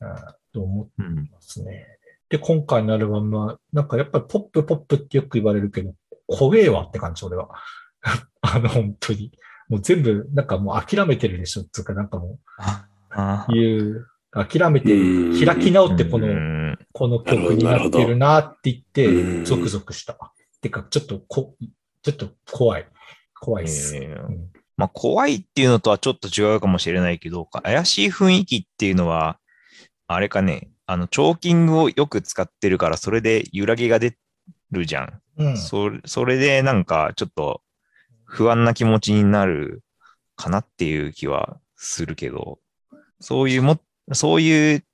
[0.00, 0.92] あと思って
[1.32, 1.86] ますね。
[2.28, 5.94] で、今回のアルバムは、なんかやっぱりポップポップってよく言われるけど、
[6.26, 7.50] 怖えわって感じ、俺は。
[8.40, 9.32] あの、本当に。
[9.68, 12.38] もう全部、なんかもう諦めてるでしょつうか、なんかも
[13.48, 16.26] う、いう、諦めて、開き直ってこの、
[16.92, 20.16] この曲になってるなって言って、ゾクゾクした。
[20.60, 21.54] てか、ちょっとこ、
[22.02, 22.86] ちょっと怖い。
[23.34, 23.96] 怖いっす。
[23.96, 24.50] えーうん
[24.80, 29.38] まあ、怖いっていうのとはちょっと違うかもしれないけど、怪しい雰囲気っていうのは、
[30.06, 34.16] あれかね、あの、チョーキングをよく使ってるから、それで揺らぎが出
[34.70, 35.20] るじゃん。
[35.36, 37.62] うん、そそれでなんかちょっと
[38.24, 39.82] 不安な気持ちになる
[40.34, 42.58] かなっていう気はするけど、
[43.20, 43.78] そういうも、
[44.14, 44.84] そういう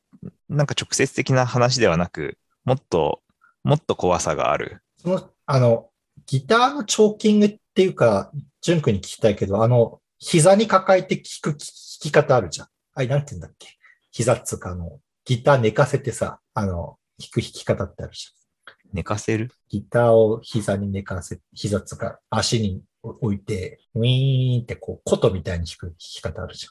[0.48, 3.22] なんか直接的な話ではなく、もっと、
[3.64, 4.80] もっと怖さがある。
[4.96, 5.90] その、あの、
[6.26, 8.30] ギターのチョーキングっていうか、
[8.60, 11.56] ジュン君に聞きたいけど、あの、膝に抱えて聞く聞
[12.00, 12.68] き方あるじゃん。
[12.94, 13.68] あれ、なんて言うんだっけ？
[14.10, 18.96] 膝っつうか、あの、ギター寝かせてさ、あの、弾く弾き方ってあるじゃん。
[18.96, 19.50] 寝かせる？
[19.68, 26.70] ギターを膝に寝かせ、膝つか足に置いて、ウィーンってこう、琴みたいに弾く弾き方あるじゃ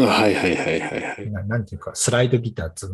[0.00, 0.06] ん。
[0.06, 1.30] はいはいはいはい、はい。
[1.30, 2.88] ななんていうか、スライドギターつ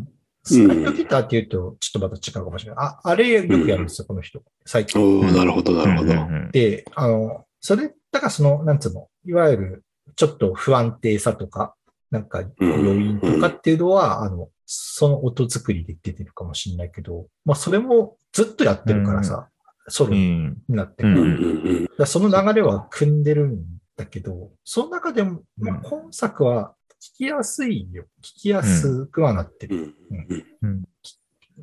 [0.44, 2.84] スライドギターって言うと、ちょっとまた違うかもしれない。
[2.84, 4.42] あ、あれよくやるんですよ、この人。
[4.66, 5.00] 最近。
[5.00, 6.50] おなるほど、なるほど。
[6.50, 9.84] で、あの、それ、だからその、なんつうの、いわゆる、
[10.16, 11.74] ちょっと不安定さとか、
[12.10, 19.48] なんか要因とかっていうのは、あの、その音作りで出てるかもしれないけど、まあそれもずっとやってるからさ、
[19.88, 22.06] ソロになってるから。
[22.06, 23.64] その流れは組んでるん
[23.96, 26.81] だけど、その中でも、まあ、今作は聞
[27.16, 28.04] きやすいよ。
[28.20, 29.94] 聞きやすくはなってる。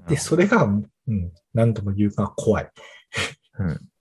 [0.08, 0.70] で、それが、う
[1.12, 2.72] ん、何度も言うが怖い。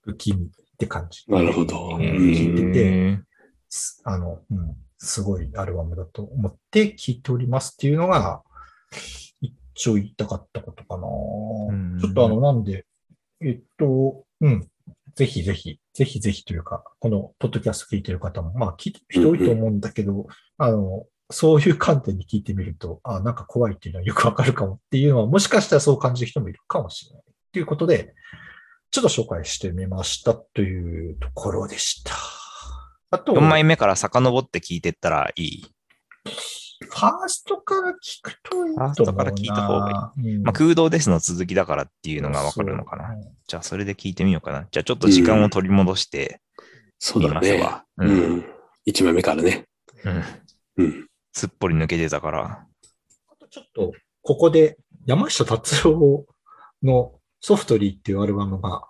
[0.01, 1.23] 不気味って感じ。
[1.27, 1.97] なるほど。
[1.97, 3.19] 聞いてて、
[4.03, 8.41] あの、うん、すごいアルバムだと思って聞いておりますっていうのが、
[9.41, 11.03] 一応言いたかったことかな。
[12.01, 12.85] ちょっとあの、なんで、
[13.41, 14.67] えっと、うん。
[15.15, 20.27] ぜひぜひ、ぜひぜひというか、このポッドキャスト聞いてる方も、まあ聞いてる人多いと思うんだけど、
[20.57, 27.23] あの、そういう観点に聞いてみると、あなんか怖いっていうのはよくわかるかもっていうのは、もしかしたらそう感じる人もいるかもしれない。
[27.51, 28.13] ということで、
[28.91, 32.15] ちょっと紹介してみましたというところでした。
[33.11, 35.65] あと、4枚目から遡って聞いてったらいい？
[36.81, 38.87] ファーストから聞くといいと思うな。
[38.87, 40.35] ファーストから聞いた方がいい。
[40.35, 43.15] うん、まあ、空洞ですの続きだからっていうのがわかるのかな。
[43.47, 44.65] じゃあ、それで聞いてみようかな。
[44.71, 46.41] じゃあ、ちょっと時間を取り戻して、
[46.97, 47.83] そうだね。
[47.97, 48.09] うん。
[48.09, 48.45] うん、
[48.87, 49.65] 1枚目からね。
[50.05, 50.23] うん。
[50.77, 51.08] うん。
[51.31, 52.65] すっぽり抜けてたから。
[53.29, 56.25] あとちょっと、ここで山下達郎
[56.83, 58.83] のソフトリーっていうアルバムが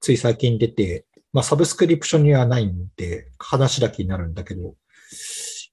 [0.00, 4.74] つい最近出て、まあサブスクリプションにはないんで話だけになるんだけど、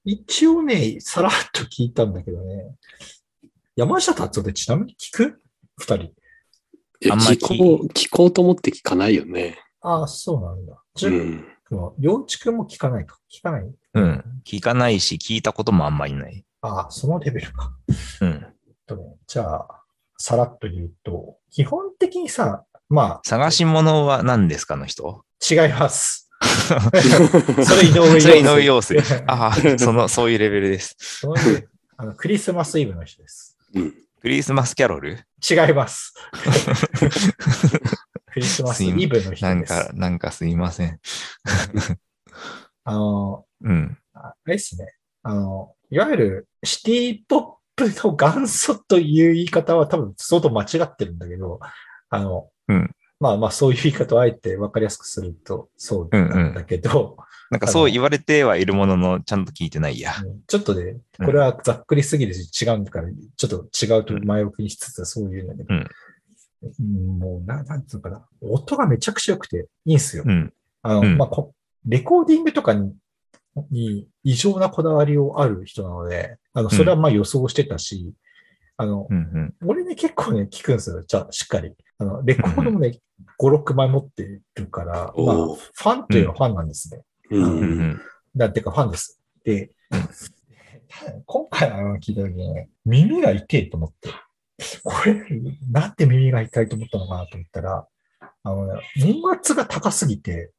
[0.04, 2.74] 一応ね、さらっと聞いたんだけどね。
[3.74, 5.40] 山下達夫でちなみに聞く？
[5.78, 6.04] 二人。
[6.04, 6.12] い
[7.00, 9.58] や、聞こう、聞こうと思って聞かないよね。
[9.80, 10.82] ああ、そうなんだ。
[11.02, 11.46] うん。
[11.98, 13.18] 両地君も聞かないか。
[13.30, 13.74] 聞かない？
[13.94, 14.24] うん。
[14.44, 16.44] 聞かないし、聞いたこともあんまりない。
[16.62, 17.72] ああ、そのレベルか。
[18.20, 18.46] うん。
[18.86, 19.82] とね、じゃあ、
[20.18, 23.20] さらっと言うと、基本的にさ、まあ。
[23.24, 25.24] 探し物は何ですかの人？
[25.50, 26.30] 違います。
[27.64, 28.20] それ井上陽水。
[28.20, 28.98] それ井上陽水。
[29.26, 30.96] あ あ、その、そういうレベルです。
[30.98, 33.56] そういうあのクリスマスイブの人です。
[33.74, 35.18] うん、クリスマスキャロル？
[35.48, 36.14] 違います。
[38.34, 39.42] クリスマスイブの人です。
[39.44, 40.98] なんか、なんかすいません。
[42.82, 43.96] あの、うん。
[44.12, 44.92] あれですね。
[45.22, 47.42] あの、いわゆるシティポッ
[47.76, 51.60] プの元祖という言い方は多分相当間違ってるんだけど、
[52.10, 52.90] あの、うん。
[53.20, 57.16] まあまあそういう言い方をあえて分かりやすくするとそうなんだけど、うんうん、
[57.52, 60.12] なんかそう言われてはいるものの、ちゃんと聞いてないや。
[60.48, 65.86] ちょっとね、これはざっくりすぎるし違うから、ちょっと違うと前置きにしつつそういうんだけど、うん、
[66.78, 70.24] もうな、なんつうかな、音がめちゃくちゃ良くていいんすよ。
[70.26, 70.52] うん、
[70.82, 71.46] あの、まあ
[71.86, 72.94] レコーディングとかに
[73.70, 78.12] に異常なこだわりをある人なので、あの、それはまあ予想してたし、
[78.76, 81.04] あの、うんうん、俺ね、結構ね、聞くんですよ。
[81.06, 81.72] じゃあ、しっかり。
[81.98, 82.98] あの、レコードもね、
[83.38, 87.02] 5、6枚持ってるから、まあ、ファンというのはファンなんですね。
[87.30, 88.00] うん。
[88.34, 89.20] なんていうか、ファンです。
[89.44, 89.70] で、
[91.26, 94.10] 今回の聞いた時にね、耳が痛いと思って、
[94.82, 95.14] これ、
[95.70, 97.86] なんで耳が痛いと思ったのかなと思ったら、
[98.44, 100.52] あの、ね、音圧が高すぎて、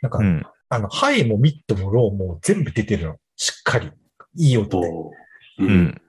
[0.00, 0.20] なんか、
[0.68, 3.16] あの、ハイもミッドもローも全部出てるの。
[3.36, 3.90] しっかり。
[4.36, 4.88] いい音で。
[4.88, 4.92] う。
[5.60, 6.02] うんん。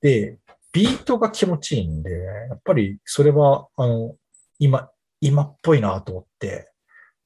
[0.00, 0.38] で、
[0.72, 4.16] ビートが気持ちいいんで、やっぱりそれは、あの、
[4.58, 6.70] 今、今っぽいなと思って。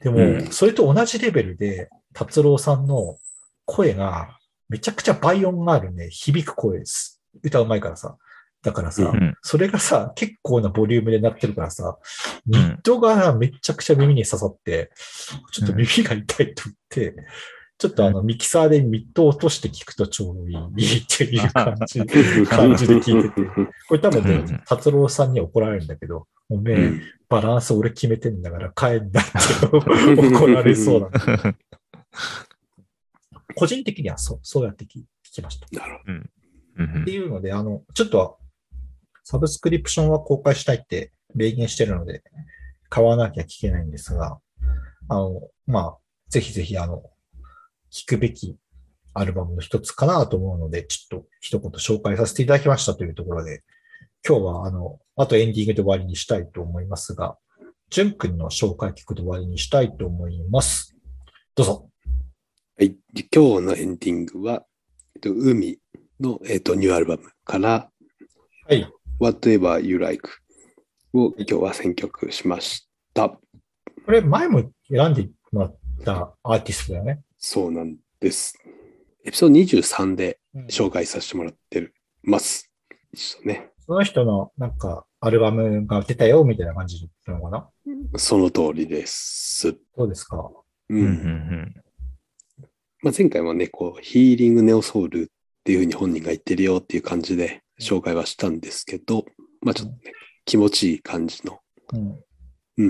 [0.00, 3.18] でも、うんそれと同じレベルで、達郎さんの
[3.64, 4.38] 声が、
[4.68, 7.22] めちゃくちゃ倍音があるね、響く声です。
[7.42, 8.16] 歌うまいからさ。
[8.66, 9.36] だからさ、うん。
[9.42, 11.98] それがさ、結構なボリュームでなってるからさ、
[12.46, 14.90] ミッドがめちゃくちゃ耳に刺さって、
[15.52, 17.14] ちょっと耳が痛いと言って、
[17.78, 22.00] ちょっとあの、ミキサーでミッドを落として聞くとちょうどいいっていう感じ。
[22.50, 23.42] 感じで聞いてて。
[23.88, 24.46] これ多分うん。
[24.46, 26.92] ね、達郎さんに怒られるんだけど、おめえ、
[27.28, 29.24] バランス俺決めてんだから帰んだっ
[29.60, 31.06] て怒られそうな。
[31.06, 31.54] んだ。
[33.54, 35.04] 個人的にはそう、そうやって聞聞
[35.34, 35.66] きました。
[35.78, 36.02] なるほ
[36.78, 37.02] うん。
[37.02, 38.38] っていうので、あの、ちょっと、
[39.28, 42.22] サブスクリプションは公開したいって明言してるので、
[42.88, 44.38] 買わなきゃ聞けないんですが、
[45.08, 45.96] あの、まあ、
[46.28, 47.02] ぜひぜひ、あの、
[47.90, 48.56] 聞くべき
[49.14, 53.64] アルバムの一つかなと思うので、ちょっと一言紹介させていただきましたというところで、
[54.24, 57.36] 今日は、あの、あとエンディングで終わりにしたいと思いますが、
[57.90, 60.96] ジュン君の紹介曲で終わりにしたいと思います。
[61.56, 61.90] どうぞ。
[62.78, 62.94] はい。
[63.34, 64.64] 今日のエンディングは、
[65.16, 65.80] えっと、海
[66.20, 67.90] の、えっと、ニューアルバムから、
[68.68, 68.95] はい。
[69.18, 70.28] Whatever You Like
[71.14, 73.30] を今日は選曲しました。
[73.30, 73.40] こ
[74.08, 77.22] れ前も選んでもらったアーティストだよね。
[77.38, 78.58] そうなんです。
[79.24, 82.70] エピソード23でうん紹介させてもらってるます。
[83.12, 83.70] 一緒ね。
[83.86, 88.18] その人のなんかアルバムが出たよみたいな感じなのかな？
[88.18, 89.76] その通りです。
[89.96, 90.36] どうですか？
[90.90, 91.74] ううんうんん
[93.02, 95.26] まあ、前回もね、こう、ヒーリングネオソウルっ
[95.64, 99.24] ていうふうに本人が言ってるよっていう感じで紹介はしたんですけど、
[99.62, 100.12] まあちょっとね、
[100.44, 101.60] 気持ちいい感じの、
[101.92, 102.22] うん。
[102.78, 102.84] う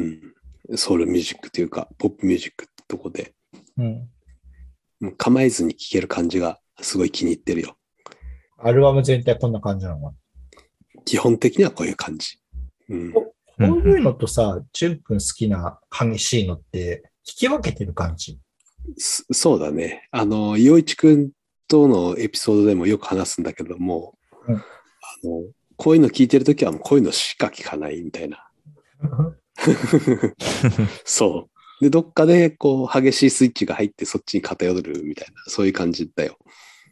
[0.75, 3.35] ん、ソウルミュージックというか、ポップミュージックってとこで、
[3.79, 4.09] うん。
[5.01, 7.77] もう構えずに聴ける感じがすごい気に入ってるよ。
[8.59, 10.15] アルバム全体こんな感じなのか
[11.05, 12.39] 基本的にはこういう感じ。
[12.89, 13.13] うん、
[13.59, 18.41] なこういうのとさ、ジュン君好きな激しいのって、聞き分けてる感じ？
[18.97, 20.09] そそうだね。
[20.11, 21.31] あの、洋一くん
[21.69, 24.15] とのエピソードでもよく話すんだけども、
[24.49, 24.63] うん
[25.27, 25.43] あの、
[25.77, 28.49] こういうの聞いてるときはもうこういうのしか聞かないみたいな。
[31.05, 31.49] そ
[31.81, 31.85] う。
[31.85, 36.39] で、どっかでこう激しいスイッチが入ってそっちに偏るみたいな、そういう感じだよ。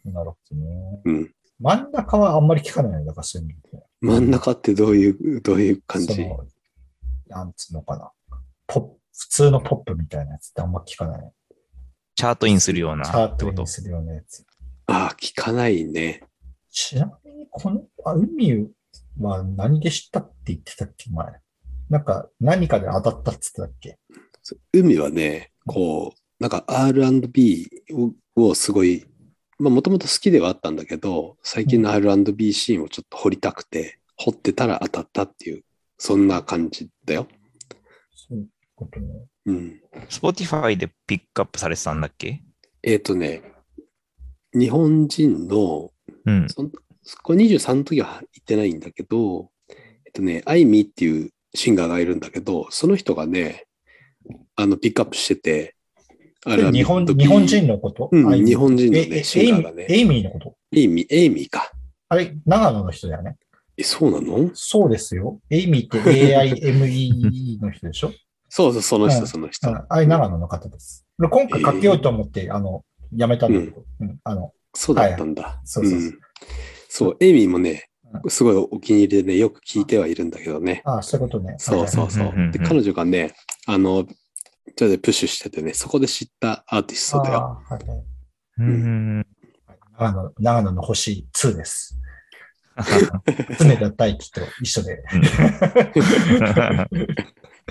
[0.05, 1.01] なるほどね。
[1.05, 1.35] うん。
[1.61, 3.49] 真ん中はあんまり聞かないんだから、そういう
[4.01, 6.27] 真ん中ってどういう、どういう感じ？
[7.29, 8.11] なんつうのかな。
[8.67, 11.33] ポップ、普通のポップみたいなやつってあんま聞かない。
[12.17, 13.57] チャートインするようなチャーってこと？
[13.57, 13.69] トに。
[13.69, 14.45] するようなやつ。
[14.87, 16.23] ああ、聞かないね。
[16.71, 18.69] ちなみに、この、あ海
[19.21, 21.27] は何で知ったって言ってたっけ、前。
[21.89, 23.99] なんか、何かで当たったって言ってたっけ
[24.73, 29.07] 海はね、こう、なんか R&B ををすごい、
[29.61, 35.63] まあもともと好きではあったんだけど、最近の R&B シーンをちょっと掘りたくて、掘ってたら当たったっていう、
[35.97, 37.29] そんな感じだよ。
[38.13, 39.07] そういうことね。
[39.47, 39.81] うん。
[40.09, 42.43] Spotify でピックアップされてたんだっけ？
[42.83, 43.43] えっ、とね、
[44.53, 45.93] 日本人の、
[46.27, 46.49] うん。
[46.49, 46.73] そん
[47.23, 53.67] これ23の時は言ってないんだけど、えっとね、アイミーっていうシンガーがいるんだけど、その人がね、
[54.57, 55.75] あの、ピックアップしてて、
[56.47, 59.87] あれは日本、時日本人のこと、うん日本人のねええシンガーがね。
[59.89, 60.57] エイミーエイミーのこと？
[60.73, 61.71] エイミー、エイミーか。
[62.09, 63.37] あれ、長野の人だよね。
[63.77, 64.51] え、そうなの？
[64.55, 65.41] そうですよ。
[65.51, 68.13] エイミーって AIME の人でしょ？
[68.49, 69.27] そうそう、その人、うん。
[69.27, 69.71] その人。
[69.71, 69.87] うん。
[69.89, 71.07] あれ、長野の方です。
[71.19, 72.85] 今回かけようと思って、あの、
[73.17, 74.19] やめたんだけど、うん。
[74.23, 75.61] あの、そうだったんだ。
[75.65, 76.19] そうそうそうん
[76.97, 77.89] そう、エイミーもね
[78.23, 80.81] う、すごいお気に入りでね、よく聞いてはいるんだけどね。
[80.85, 81.57] ああ、そういうことね。
[81.59, 82.53] そうそうそううんうんうんうん。
[82.53, 83.35] で、彼女がね、
[83.67, 84.05] あの、
[84.77, 87.39] ちょっとプッシュしててね、そこで知ったアーティストだよ。
[87.39, 88.05] ああはいはい
[88.59, 89.27] うん。
[89.99, 91.99] 長野、長野の星2です。
[93.59, 95.03] 常田大輝と一緒で。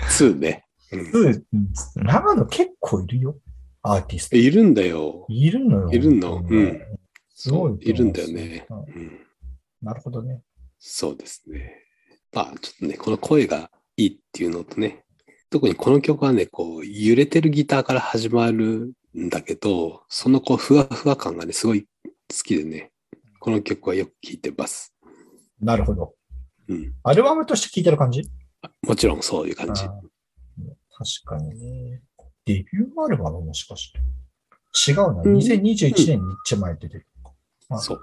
[0.00, 0.66] 2ね。
[0.92, 3.36] うん2うん長野結構いるよ。
[3.82, 4.36] アーティスト。
[4.36, 5.24] いるんだよ。
[5.30, 5.90] いるのよ。
[5.90, 6.86] いるの本当にね
[7.44, 7.78] すごい。
[7.80, 8.66] いるんだよね。
[8.70, 9.20] うんうん
[9.82, 10.42] なるほどね。
[10.78, 11.74] そうですね。
[12.32, 15.04] まあ、ちょっとね、この声がいいっていうのとね、
[15.50, 21.88] 特にこの曲はね、こう、揺れてるギターから始まるんだけど、そのこう、ふわふわ感がね、すごい好
[22.42, 22.92] きでね、
[23.40, 24.96] この曲はよく聴いてます。
[25.60, 26.14] なるほど。
[26.68, 26.94] うん。
[27.02, 28.22] アルバムとして聴いてる感じ？
[28.82, 29.92] もちろんそういう感じ確
[31.26, 32.00] かにね。
[32.46, 33.98] デビューアルバムもしかして。
[34.90, 35.22] 違うな。
[35.22, 37.06] うん2021年に一枚出てる。
[37.70, 38.00] あそう。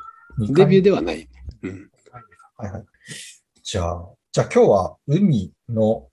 [0.53, 1.27] デビューではない。
[1.63, 1.91] うん。
[2.57, 2.85] はいはい。
[3.63, 6.07] じゃあ、じゃあ今日は海の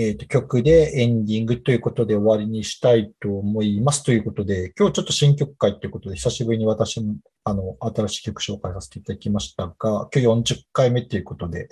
[0.00, 4.04] えっ、と、曲でエンディングということで終わりにしたいと思います。
[4.04, 9.74] ということで、今日ちょっと新曲会ということで、久しぶりに私も、あの、新しい曲紹介させていただきましたが、
[10.14, 11.68] 今日40回目ということで、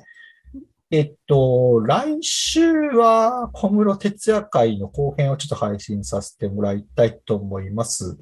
[0.90, 8.18] えっと、来週は小室哲也会の後編をちょっと配信させてもらいたいと思います。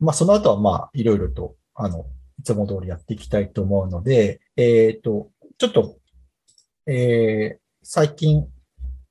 [0.00, 2.06] まあ、その後はまあ、いろいろと、あの、
[2.40, 5.96] いつも通りやっていきたいと思うので、えっと、ちょっと、
[6.86, 8.48] えー、最近、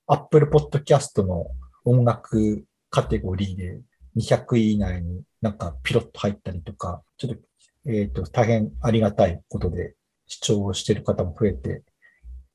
[0.06, 1.48] Apple Podcast の
[1.86, 3.80] 音楽カテゴリーで
[4.18, 7.42] 200位以内になんかピロッと入ったりとか、ちょっと、
[7.86, 9.96] えっ、ー、と、大変ありがたいことで
[10.28, 11.84] 視聴している方も増えて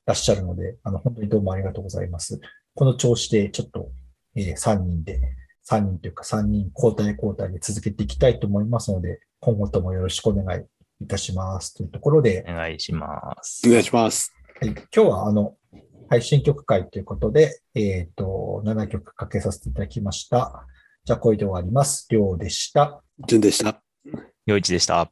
[0.05, 2.39] らっしゃるので、あの、本当にどうもありがとうございます。
[2.75, 3.91] この調子でちょっと、
[4.35, 5.19] えー、3人で、
[5.67, 10.63] 3人というか3人交代交代で続けていきたいと思いますので、今後ともよろしくお願い
[11.01, 11.73] いたします。
[11.73, 12.45] というところで。
[12.47, 13.67] お願いします。
[13.67, 14.33] お願いします。
[14.61, 15.55] はい、今日はあの、
[16.09, 20.65] 配信曲会ということで、えっ、ー、と、7曲かけさせていただきました。
[21.03, 22.07] じゃあ、これで終わります。
[22.09, 23.03] りょうでした。
[23.27, 23.81] じゅんでした。
[24.45, 25.11] よいちでした。